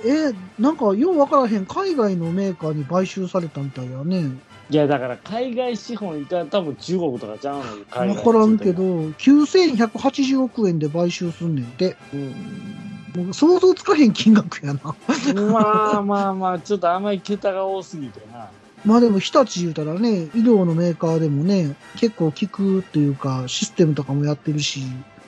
[0.05, 4.31] え、なんかようわからへん海外のメーカーに買収されたみたいやね。
[4.71, 11.97] いや、だから海外資本いたら多分中国とかちゃうのよ、海わ外からんけど、9180億円で買収すんねんて。
[12.15, 12.82] うん。
[13.15, 14.81] もう想像つかへん金額やな。
[14.85, 18.49] まあまあまあ、ちょっとあんまり桁が多すぎてな。
[18.85, 24.83] まあでも日立言うたらね、医療のメーカーでもね、結構効くっていうか、システムとかもやってるし、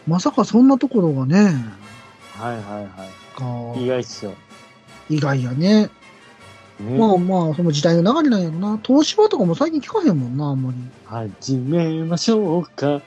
[0.06, 1.54] まさかそんなところがね、
[2.36, 3.84] はいはいかはい。
[3.84, 4.34] 意外っすよ。
[5.08, 5.90] 意外やね。
[6.80, 8.80] ねまあまあ、その時代の流れなんやろな。
[8.82, 10.76] 東芝とかも最近聞かへんもんな、あんまり。
[11.06, 13.02] 始めましょうか。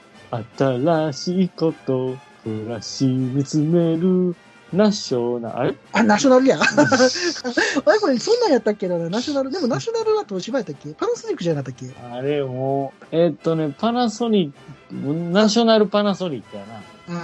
[0.58, 4.34] 新しいこと、暮らし見つめる、
[4.72, 6.58] ナショナル、あナショナルや。
[6.60, 9.50] あれこれ、そんなんやったっけな、ナショナル？
[9.50, 10.90] でもナショナルは東芝やったっけ？
[10.90, 11.94] パナソニックじゃなかったっけ？
[12.12, 16.74] あれもう、えーっとね、パナソニック、ナショナルパナソニックやな。
[16.76, 17.16] ああ、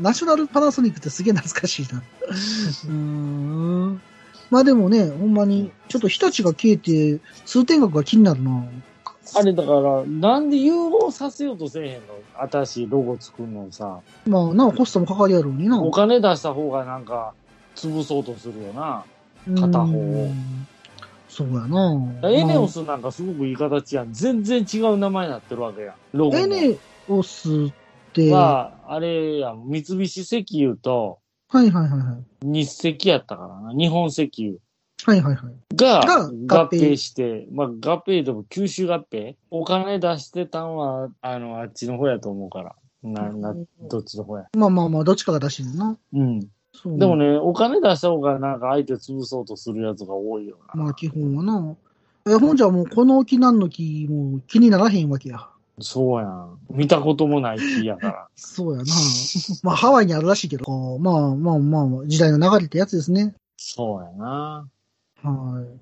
[0.00, 1.98] ナショナルパナソニックってすげえ懐かしいな。
[1.98, 4.00] うーん。
[4.50, 8.64] まあでもね、ほんまに、ちょっと日立が消えて、通天閣が気になるな。
[9.34, 12.14] あれだから、なんで融合させようとせえへんの？
[12.50, 14.00] 新しいロゴ作るのさ。
[14.26, 15.80] まあ、なおコストもかかりやろうにな。
[15.82, 17.34] お金出した方がなんか、
[17.76, 19.04] 潰そうとするよな。
[19.58, 20.66] 片方をうん
[21.28, 22.30] そうやな。
[22.30, 24.12] エネオスなんかすごくいい形やん。
[24.12, 25.94] 全然違う名前になってるわけやん。
[26.12, 26.76] ロゴもエネ
[27.08, 27.72] オスっ
[28.12, 31.20] て、はは、あれやん、三菱石油と
[31.54, 32.46] いはいはいはい。
[32.46, 33.72] 日石やったからな。
[33.72, 34.58] 日本石油
[35.04, 35.54] はいはいはい。
[35.74, 39.34] がが合合併併して、まあ合併でも九州合併？
[39.50, 42.74] お金出してたんは、あの、あっちの方やと思うから。
[43.02, 43.54] な、な、
[43.90, 44.46] どっちの方や。
[44.56, 45.96] まあまあまあ、どっちかが出してるな。
[46.12, 46.40] うん。
[46.74, 50.82] そうでもね、お金出した方がなんか相手潰そうとするやつが多いよな。
[50.84, 51.76] まあ基本はな。
[52.26, 55.48] え、ほんじゃもうこの木なんの木も気にならへんわけや。
[55.80, 56.58] そうやん。
[56.70, 58.28] 見たこともない木やから。
[58.36, 58.84] そうやな。
[59.62, 63.34] まあハワイにあるらしいけど、まあまあまあ、時代の流れってやつですね。
[63.56, 64.68] そうやな。
[65.22, 65.80] はい。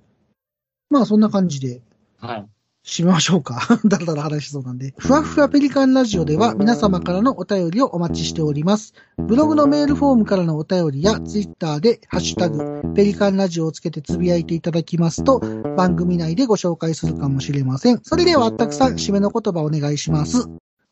[0.91, 1.82] まあそんな感じで
[2.18, 2.47] はい。
[2.84, 3.78] 締めましょうか。
[3.84, 4.95] だらだら話しそうなんで。
[4.97, 8.95] ふわふわペリカンラジオでは皆様からのお便りをお待ちしております。
[9.18, 15.41] ブログのメールフォームからのお便りやツイッターでハッシュタグペリカンラジオをつけてつぶやいていただきますと
[15.76, 18.01] 番組内でご紹介するかもしれません。
[18.03, 20.49] それではあったくさん締めの言葉お願いします。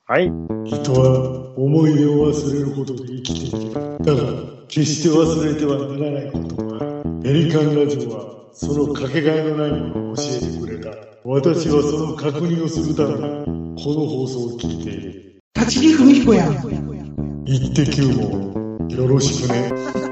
[0.06, 0.30] はい。
[0.64, 3.74] 人は思い出を忘れることで生きている。
[3.74, 10.90] だが、決して忘れてはならないことが、ペリカンラジオはそのかけがえのないものを教えてくれた。
[11.24, 13.20] 私はその確認をするために、
[13.80, 15.40] この放送を聞いている。
[15.54, 16.54] 立木文彦やん。
[17.46, 20.07] イッテ Q もよろしくね。